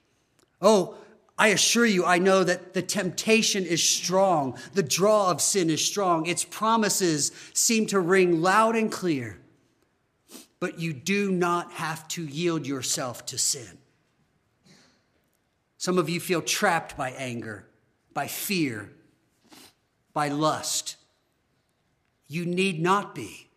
Oh, 0.62 0.98
I 1.40 1.48
assure 1.48 1.88
you, 1.88 2.06
I 2.06 2.20
know 2.20 2.44
that 2.44 2.76
the 2.76 2.84
temptation 2.84 3.66
is 3.66 3.82
strong. 3.82 4.60
The 4.74 4.84
draw 4.84 5.32
of 5.32 5.42
sin 5.42 5.72
is 5.72 5.84
strong. 5.84 6.28
Its 6.28 6.44
promises 6.44 7.32
seem 7.54 7.88
to 7.88 8.00
ring 8.00 8.44
loud 8.44 8.76
and 8.76 8.92
clear 8.92 9.40
but 10.60 10.80
you 10.80 10.94
do 10.94 11.32
not 11.32 11.72
have 11.74 12.08
to 12.10 12.24
yield 12.26 12.68
yourself 12.68 13.26
to 13.28 13.38
sin. 13.38 13.78
Some 15.78 15.98
of 15.98 16.10
you 16.10 16.20
feel 16.20 16.42
trapped 16.42 16.98
by 16.98 17.12
anger, 17.12 17.66
by 18.14 18.28
fear, 18.28 18.92
by 20.14 20.28
lust. 20.28 20.98
You 22.28 22.46
need 22.46 22.82
not 22.82 23.16
be. 23.16 23.49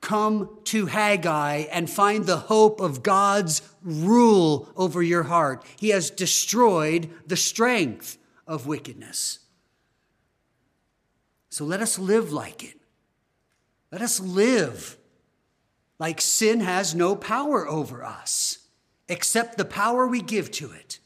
Come 0.00 0.58
to 0.64 0.86
Haggai 0.86 1.66
and 1.70 1.88
find 1.88 2.24
the 2.24 2.36
hope 2.36 2.80
of 2.80 3.02
God's 3.02 3.62
rule 3.82 4.70
over 4.76 5.02
your 5.02 5.24
heart. 5.24 5.64
He 5.78 5.90
has 5.90 6.10
destroyed 6.10 7.10
the 7.26 7.36
strength 7.36 8.18
of 8.46 8.66
wickedness. 8.66 9.40
So 11.50 11.64
let 11.64 11.80
us 11.80 11.98
live 11.98 12.32
like 12.32 12.64
it. 12.64 12.80
Let 13.92 14.02
us 14.02 14.20
live 14.20 14.96
like 15.98 16.20
sin 16.20 16.60
has 16.60 16.94
no 16.94 17.14
power 17.14 17.68
over 17.68 18.04
us 18.04 18.58
except 19.08 19.58
the 19.58 19.64
power 19.64 20.06
we 20.06 20.22
give 20.22 20.50
to 20.52 20.72
it. 20.72 20.98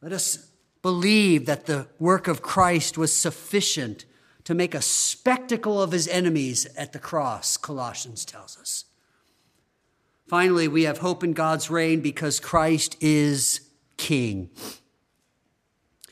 Let 0.00 0.12
us 0.12 0.50
believe 0.82 1.46
that 1.46 1.66
the 1.66 1.88
work 1.98 2.28
of 2.28 2.42
Christ 2.42 2.98
was 2.98 3.14
sufficient 3.14 4.04
to 4.44 4.54
make 4.54 4.74
a 4.74 4.82
spectacle 4.82 5.80
of 5.80 5.92
his 5.92 6.08
enemies 6.08 6.66
at 6.76 6.92
the 6.92 6.98
cross, 6.98 7.56
Colossians 7.56 8.24
tells 8.24 8.58
us. 8.58 8.84
Finally, 10.28 10.68
we 10.68 10.84
have 10.84 10.98
hope 10.98 11.22
in 11.22 11.32
God's 11.32 11.70
reign 11.70 12.00
because 12.00 12.40
Christ 12.40 12.96
is 13.00 13.60
King. 13.96 14.50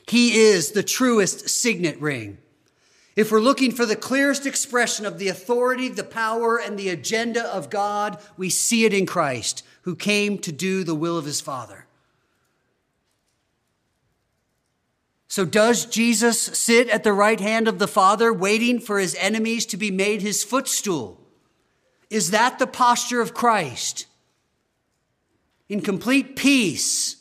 He 0.07 0.39
is 0.39 0.71
the 0.71 0.83
truest 0.83 1.49
signet 1.49 1.99
ring. 1.99 2.37
If 3.15 3.31
we're 3.31 3.39
looking 3.39 3.71
for 3.71 3.85
the 3.85 3.95
clearest 3.95 4.45
expression 4.45 5.05
of 5.05 5.19
the 5.19 5.27
authority, 5.27 5.89
the 5.89 6.03
power, 6.03 6.57
and 6.57 6.77
the 6.77 6.89
agenda 6.89 7.43
of 7.53 7.69
God, 7.69 8.17
we 8.37 8.49
see 8.49 8.85
it 8.85 8.93
in 8.93 9.05
Christ, 9.05 9.63
who 9.81 9.95
came 9.95 10.37
to 10.39 10.51
do 10.51 10.83
the 10.83 10.95
will 10.95 11.17
of 11.17 11.25
his 11.25 11.41
Father. 11.41 11.87
So, 15.31 15.45
does 15.45 15.85
Jesus 15.85 16.41
sit 16.41 16.89
at 16.89 17.05
the 17.05 17.13
right 17.13 17.39
hand 17.39 17.69
of 17.69 17.79
the 17.79 17.87
Father, 17.87 18.33
waiting 18.33 18.81
for 18.81 18.99
his 18.99 19.15
enemies 19.15 19.65
to 19.67 19.77
be 19.77 19.89
made 19.89 20.21
his 20.21 20.43
footstool? 20.43 21.21
Is 22.09 22.31
that 22.31 22.59
the 22.59 22.67
posture 22.67 23.21
of 23.21 23.33
Christ? 23.33 24.07
In 25.69 25.79
complete 25.79 26.35
peace, 26.35 27.15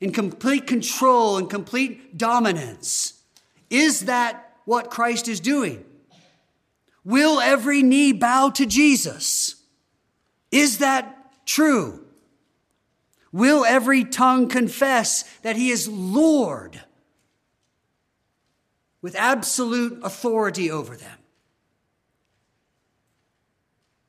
in 0.00 0.12
complete 0.12 0.68
control, 0.68 1.36
in 1.36 1.48
complete 1.48 2.16
dominance. 2.16 3.14
Is 3.68 4.04
that 4.04 4.54
what 4.64 4.88
Christ 4.88 5.26
is 5.26 5.40
doing? 5.40 5.84
Will 7.04 7.40
every 7.40 7.82
knee 7.82 8.12
bow 8.12 8.50
to 8.50 8.64
Jesus? 8.64 9.56
Is 10.52 10.78
that 10.78 11.46
true? 11.46 12.06
Will 13.32 13.64
every 13.64 14.04
tongue 14.04 14.48
confess 14.48 15.24
that 15.42 15.56
he 15.56 15.70
is 15.70 15.88
Lord 15.88 16.80
with 19.04 19.14
absolute 19.16 20.00
authority 20.02 20.70
over 20.70 20.96
them? 20.96 21.18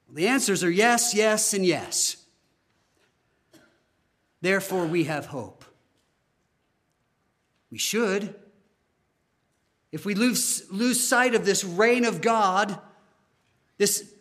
The 0.10 0.30
answers 0.30 0.64
are 0.64 0.72
yes, 0.72 1.14
yes, 1.14 1.54
and 1.54 1.66
yes. 1.66 2.16
Therefore, 4.40 4.86
we 4.86 5.04
have 5.04 5.26
hope. 5.26 5.66
We 7.70 7.78
should 7.78 8.34
if 9.96 10.06
we 10.06 10.14
lose, 10.14 10.70
lose 10.70 11.02
sight 11.02 11.36
of 11.36 11.46
this 11.46 11.64
reign 11.64 12.04
of 12.04 12.20
God, 12.20 12.78
this 13.78 14.14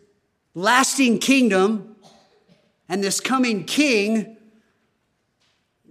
lasting 0.53 1.19
kingdom, 1.19 1.97
and 2.87 3.03
this 3.03 3.19
coming 3.19 3.65
king, 3.65 4.37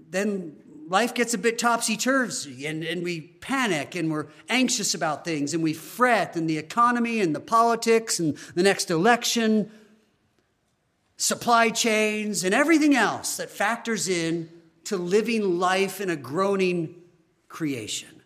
then 0.08 0.56
life 0.88 1.14
gets 1.14 1.34
a 1.34 1.38
bit 1.38 1.58
topsy 1.58 1.96
turvy 1.96 2.66
and, 2.66 2.84
and 2.84 3.02
we 3.02 3.20
panic 3.20 3.94
and 3.94 4.10
we're 4.10 4.26
anxious 4.48 4.94
about 4.94 5.24
things 5.24 5.54
and 5.54 5.62
we 5.62 5.72
fret 5.72 6.36
and 6.36 6.48
the 6.48 6.58
economy 6.58 7.20
and 7.20 7.34
the 7.34 7.40
politics 7.40 8.18
and 8.18 8.36
the 8.54 8.62
next 8.62 8.90
election, 8.90 9.70
supply 11.16 11.70
chains, 11.70 12.44
and 12.44 12.54
everything 12.54 12.94
else 12.94 13.36
that 13.36 13.50
factors 13.50 14.08
in 14.08 14.48
to 14.84 14.96
living 14.96 15.58
life 15.58 16.00
in 16.00 16.10
a 16.10 16.16
groaning 16.16 16.94
creation. 17.48 18.22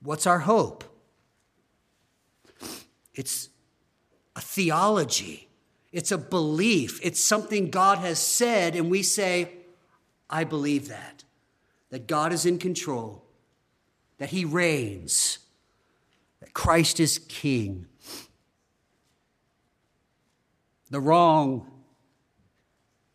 What's 0.00 0.26
our 0.26 0.40
hope? 0.40 0.84
It's 3.14 3.48
a 4.36 4.40
theology, 4.40 5.48
it's 5.94 6.10
a 6.10 6.18
belief, 6.18 6.98
it's 7.04 7.22
something 7.22 7.70
God 7.70 7.98
has 7.98 8.18
said, 8.18 8.74
and 8.74 8.90
we 8.90 9.04
say, 9.04 9.52
I 10.28 10.42
believe 10.42 10.88
that. 10.88 11.22
That 11.90 12.08
God 12.08 12.32
is 12.32 12.44
in 12.44 12.58
control, 12.58 13.24
that 14.18 14.30
He 14.30 14.44
reigns, 14.44 15.38
that 16.40 16.52
Christ 16.52 16.98
is 16.98 17.20
King. 17.20 17.86
The 20.90 20.98
wrong 20.98 21.70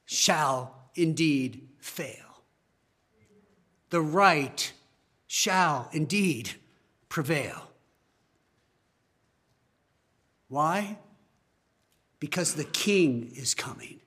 shall 0.05 0.73
indeed 0.95 1.67
fail. 1.79 2.43
The 3.89 4.01
right 4.01 4.71
shall 5.27 5.89
indeed 5.91 6.51
prevail. 7.09 7.71
Why? 10.47 10.97
Because 12.19 12.55
the 12.55 12.65
king 12.65 13.31
is 13.35 13.53
coming. 13.53 13.99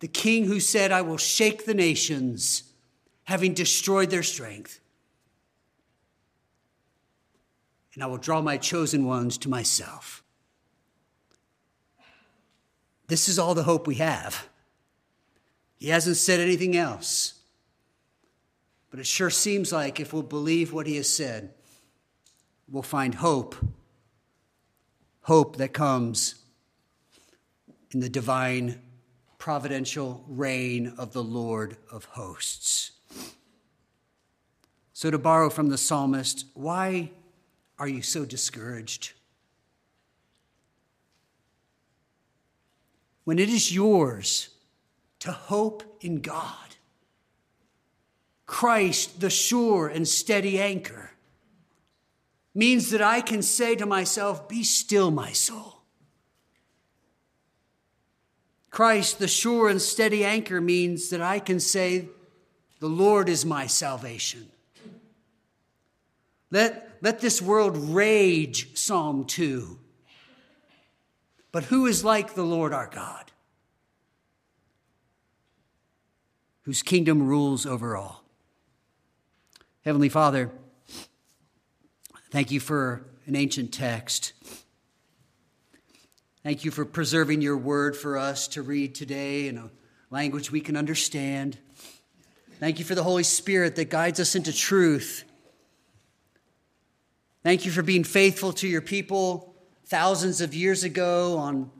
The 0.00 0.08
king 0.08 0.44
who 0.44 0.60
said, 0.60 0.92
I 0.92 1.02
will 1.02 1.18
shake 1.18 1.66
the 1.66 1.74
nations, 1.74 2.64
having 3.24 3.54
destroyed 3.54 4.10
their 4.10 4.22
strength. 4.22 4.80
And 7.94 8.02
I 8.02 8.06
will 8.06 8.18
draw 8.18 8.40
my 8.40 8.56
chosen 8.56 9.04
ones 9.04 9.36
to 9.38 9.48
myself. 9.48 10.22
This 13.08 13.28
is 13.28 13.38
all 13.38 13.54
the 13.54 13.64
hope 13.64 13.86
we 13.86 13.96
have. 13.96 14.48
He 15.76 15.88
hasn't 15.88 16.16
said 16.16 16.40
anything 16.40 16.76
else. 16.76 17.34
But 18.90 19.00
it 19.00 19.06
sure 19.06 19.30
seems 19.30 19.72
like 19.72 19.98
if 19.98 20.12
we'll 20.12 20.22
believe 20.22 20.72
what 20.72 20.86
he 20.86 20.96
has 20.96 21.08
said, 21.08 21.52
we'll 22.68 22.82
find 22.82 23.16
hope. 23.16 23.56
Hope 25.22 25.56
that 25.56 25.72
comes 25.72 26.39
in 27.92 28.00
the 28.00 28.08
divine 28.08 28.80
providential 29.38 30.24
reign 30.28 30.94
of 30.98 31.12
the 31.12 31.22
Lord 31.22 31.76
of 31.90 32.04
hosts. 32.04 32.92
So, 34.92 35.10
to 35.10 35.18
borrow 35.18 35.48
from 35.48 35.70
the 35.70 35.78
psalmist, 35.78 36.44
why 36.54 37.10
are 37.78 37.88
you 37.88 38.02
so 38.02 38.24
discouraged? 38.26 39.12
When 43.24 43.38
it 43.38 43.48
is 43.48 43.74
yours 43.74 44.50
to 45.20 45.32
hope 45.32 45.82
in 46.00 46.20
God, 46.20 46.76
Christ, 48.44 49.20
the 49.20 49.30
sure 49.30 49.88
and 49.88 50.06
steady 50.06 50.60
anchor, 50.60 51.12
means 52.54 52.90
that 52.90 53.00
I 53.00 53.20
can 53.20 53.42
say 53.42 53.76
to 53.76 53.86
myself, 53.86 54.48
Be 54.48 54.64
still, 54.64 55.10
my 55.10 55.32
soul. 55.32 55.79
Christ, 58.70 59.18
the 59.18 59.28
sure 59.28 59.68
and 59.68 59.82
steady 59.82 60.24
anchor, 60.24 60.60
means 60.60 61.10
that 61.10 61.20
I 61.20 61.40
can 61.40 61.58
say, 61.58 62.08
The 62.78 62.88
Lord 62.88 63.28
is 63.28 63.44
my 63.44 63.66
salvation. 63.66 64.48
Let, 66.52 66.98
let 67.00 67.20
this 67.20 67.42
world 67.42 67.76
rage, 67.76 68.76
Psalm 68.76 69.24
2. 69.24 69.78
But 71.52 71.64
who 71.64 71.86
is 71.86 72.04
like 72.04 72.34
the 72.34 72.44
Lord 72.44 72.72
our 72.72 72.86
God, 72.86 73.32
whose 76.62 76.82
kingdom 76.82 77.26
rules 77.26 77.66
over 77.66 77.96
all? 77.96 78.24
Heavenly 79.84 80.08
Father, 80.08 80.50
thank 82.30 82.50
you 82.52 82.60
for 82.60 83.04
an 83.26 83.34
ancient 83.34 83.72
text. 83.72 84.32
Thank 86.42 86.64
you 86.64 86.70
for 86.70 86.84
preserving 86.84 87.42
your 87.42 87.56
word 87.56 87.96
for 87.96 88.16
us 88.16 88.48
to 88.48 88.62
read 88.62 88.94
today 88.94 89.48
in 89.48 89.58
a 89.58 89.70
language 90.10 90.50
we 90.50 90.60
can 90.60 90.76
understand. 90.76 91.58
Thank 92.58 92.78
you 92.78 92.84
for 92.84 92.94
the 92.94 93.02
Holy 93.02 93.22
Spirit 93.22 93.76
that 93.76 93.90
guides 93.90 94.20
us 94.20 94.34
into 94.34 94.52
truth 94.52 95.24
Thank 97.42 97.64
you 97.64 97.70
for 97.70 97.80
being 97.80 98.04
faithful 98.04 98.52
to 98.52 98.68
your 98.68 98.82
people 98.82 99.54
thousands 99.86 100.42
of 100.42 100.54
years 100.54 100.84
ago 100.84 101.38
on 101.38 101.70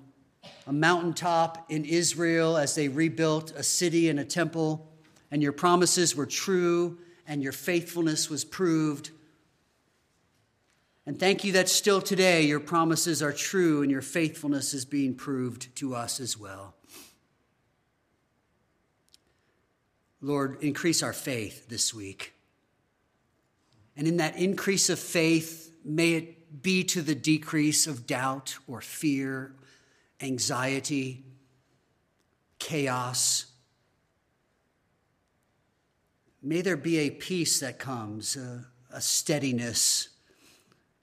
a 0.66 0.72
mountaintop 0.72 1.66
in 1.70 1.84
Israel 1.84 2.56
as 2.56 2.74
they 2.74 2.88
rebuilt 2.88 3.52
a 3.54 3.62
city 3.62 4.08
and 4.08 4.18
a 4.18 4.24
temple, 4.24 4.90
and 5.30 5.42
your 5.42 5.52
promises 5.52 6.16
were 6.16 6.24
true 6.24 6.96
and 7.26 7.42
your 7.42 7.52
faithfulness 7.52 8.30
was 8.30 8.42
proved. 8.42 9.10
And 11.06 11.18
thank 11.18 11.44
you 11.44 11.52
that 11.52 11.68
still 11.68 12.00
today 12.00 12.42
your 12.42 12.60
promises 12.60 13.22
are 13.22 13.32
true 13.32 13.82
and 13.82 13.90
your 13.90 14.02
faithfulness 14.02 14.74
is 14.74 14.84
being 14.84 15.14
proved 15.14 15.74
to 15.76 15.94
us 15.94 16.20
as 16.20 16.38
well. 16.38 16.74
Lord, 20.20 20.58
increase 20.62 21.02
our 21.02 21.14
faith 21.14 21.68
this 21.68 21.94
week. 21.94 22.34
And 23.96 24.06
in 24.06 24.18
that 24.18 24.36
increase 24.36 24.90
of 24.90 24.98
faith, 24.98 25.72
may 25.84 26.12
it 26.12 26.62
be 26.62 26.84
to 26.84 27.00
the 27.00 27.14
decrease 27.14 27.86
of 27.86 28.06
doubt 28.06 28.58
or 28.66 28.80
fear, 28.80 29.54
anxiety, 30.20 31.24
chaos. 32.58 33.46
May 36.42 36.60
there 36.60 36.76
be 36.76 36.98
a 36.98 37.10
peace 37.10 37.60
that 37.60 37.78
comes, 37.78 38.36
a, 38.36 38.66
a 38.92 39.00
steadiness 39.00 40.08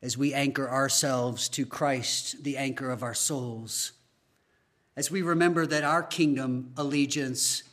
as 0.01 0.17
we 0.17 0.33
anchor 0.33 0.69
ourselves 0.69 1.49
to 1.49 1.65
Christ, 1.65 2.43
the 2.43 2.57
anchor 2.57 2.89
of 2.89 3.03
our 3.03 3.13
souls. 3.13 3.93
As 4.95 5.11
we 5.11 5.21
remember 5.21 5.65
that 5.65 5.83
our 5.83 6.03
kingdom 6.03 6.71
allegiance 6.77 7.63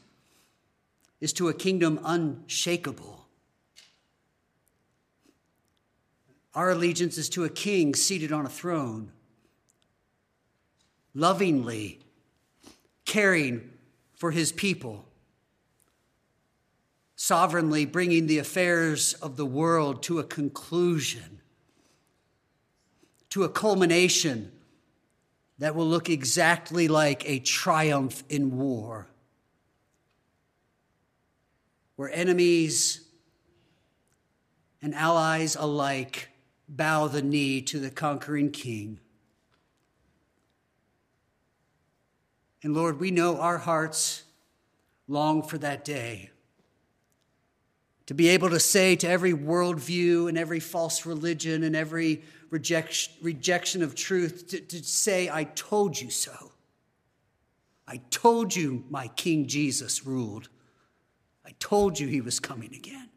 is 1.20 1.32
to 1.34 1.48
a 1.48 1.54
kingdom 1.54 2.00
unshakable 2.04 3.24
Our 6.54 6.70
allegiance 6.70 7.18
is 7.18 7.28
to 7.30 7.44
a 7.44 7.48
king 7.48 7.94
seated 7.94 8.30
on 8.30 8.46
a 8.46 8.50
throne, 8.50 9.10
lovingly 11.12 12.00
caring 13.04 13.70
for 14.14 14.30
his 14.30 14.52
people, 14.52 15.04
sovereignly 17.16 17.84
bringing 17.86 18.28
the 18.28 18.38
affairs 18.38 19.14
of 19.14 19.36
the 19.36 19.46
world 19.46 20.02
to 20.04 20.20
a 20.20 20.24
conclusion, 20.24 21.40
to 23.34 23.42
a 23.42 23.48
culmination 23.48 24.52
that 25.58 25.74
will 25.74 25.88
look 25.88 26.08
exactly 26.08 26.86
like 26.86 27.28
a 27.28 27.40
triumph 27.40 28.22
in 28.28 28.56
war, 28.56 29.08
where 31.96 32.08
enemies 32.12 33.00
and 34.80 34.94
allies 34.94 35.56
alike 35.56 36.28
bow 36.68 37.08
the 37.08 37.22
knee 37.22 37.60
to 37.60 37.80
the 37.80 37.90
conquering 37.90 38.52
king. 38.52 39.00
And 42.62 42.72
Lord, 42.72 43.00
we 43.00 43.10
know 43.10 43.40
our 43.40 43.58
hearts 43.58 44.22
long 45.08 45.42
for 45.42 45.58
that 45.58 45.84
day. 45.84 46.30
To 48.06 48.14
be 48.14 48.28
able 48.28 48.50
to 48.50 48.60
say 48.60 48.96
to 48.96 49.08
every 49.08 49.32
worldview 49.32 50.28
and 50.28 50.36
every 50.36 50.60
false 50.60 51.06
religion 51.06 51.62
and 51.62 51.74
every 51.74 52.22
rejection, 52.50 53.14
rejection 53.22 53.82
of 53.82 53.94
truth, 53.94 54.48
to, 54.48 54.60
to 54.60 54.84
say, 54.84 55.30
I 55.30 55.44
told 55.44 55.98
you 55.98 56.10
so. 56.10 56.52
I 57.86 57.98
told 58.10 58.54
you 58.54 58.84
my 58.90 59.08
King 59.08 59.46
Jesus 59.46 60.06
ruled. 60.06 60.48
I 61.46 61.52
told 61.58 61.98
you 61.98 62.06
he 62.06 62.20
was 62.20 62.40
coming 62.40 62.74
again. 62.74 63.08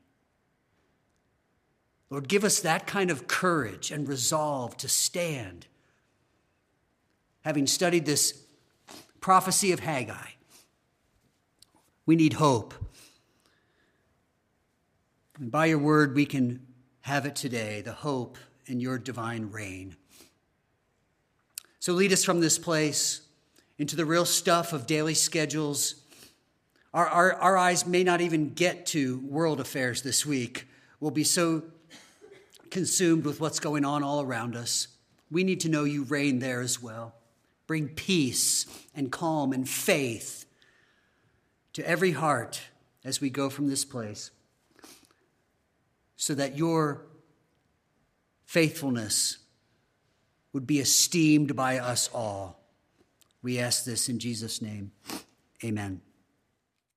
Lord, 2.09 2.27
give 2.27 2.43
us 2.43 2.61
that 2.61 2.87
kind 2.87 3.11
of 3.11 3.27
courage 3.27 3.91
and 3.91 4.07
resolve 4.07 4.77
to 4.77 4.87
stand. 4.87 5.67
Having 7.41 7.67
studied 7.67 8.05
this 8.05 8.41
prophecy 9.19 9.71
of 9.71 9.81
Haggai, 9.81 10.29
we 12.05 12.15
need 12.15 12.33
hope. 12.33 12.73
And 15.39 15.51
by 15.51 15.67
your 15.67 15.79
word, 15.79 16.15
we 16.15 16.25
can 16.25 16.65
have 17.01 17.25
it 17.25 17.35
today 17.35 17.81
the 17.81 17.93
hope 17.93 18.37
in 18.65 18.79
your 18.79 18.97
divine 18.97 19.51
reign. 19.51 19.95
So 21.79 21.93
lead 21.93 22.11
us 22.11 22.23
from 22.23 22.41
this 22.41 22.59
place 22.59 23.21
into 23.77 23.95
the 23.95 24.05
real 24.05 24.25
stuff 24.25 24.73
of 24.73 24.87
daily 24.87 25.13
schedules. 25.13 25.95
Our, 26.93 27.07
our, 27.07 27.33
our 27.35 27.57
eyes 27.57 27.85
may 27.85 28.03
not 28.03 28.21
even 28.21 28.53
get 28.53 28.87
to 28.87 29.19
world 29.19 29.59
affairs 29.59 30.01
this 30.01 30.25
week. 30.25 30.67
We'll 30.99 31.11
be 31.11 31.23
so 31.23 31.63
consumed 32.71 33.25
with 33.25 33.39
what's 33.39 33.59
going 33.59 33.85
on 33.85 34.03
all 34.03 34.21
around 34.21 34.55
us. 34.55 34.87
We 35.29 35.43
need 35.43 35.59
to 35.61 35.69
know 35.69 35.83
you 35.83 36.03
reign 36.03 36.39
there 36.39 36.61
as 36.61 36.81
well. 36.81 37.15
Bring 37.67 37.89
peace 37.89 38.65
and 38.95 39.11
calm 39.11 39.53
and 39.53 39.67
faith 39.67 40.45
to 41.73 41.87
every 41.87 42.11
heart 42.11 42.61
as 43.03 43.21
we 43.21 43.29
go 43.29 43.49
from 43.49 43.67
this 43.67 43.85
place, 43.85 44.31
so 46.17 46.35
that 46.35 46.57
your 46.57 47.05
faithfulness 48.45 49.37
would 50.51 50.67
be 50.67 50.79
esteemed 50.79 51.55
by 51.55 51.77
us 51.77 52.09
all. 52.13 52.59
We 53.41 53.59
ask 53.59 53.85
this 53.85 54.09
in 54.09 54.19
Jesus' 54.19 54.61
name. 54.61 54.91
Amen. 55.63 56.01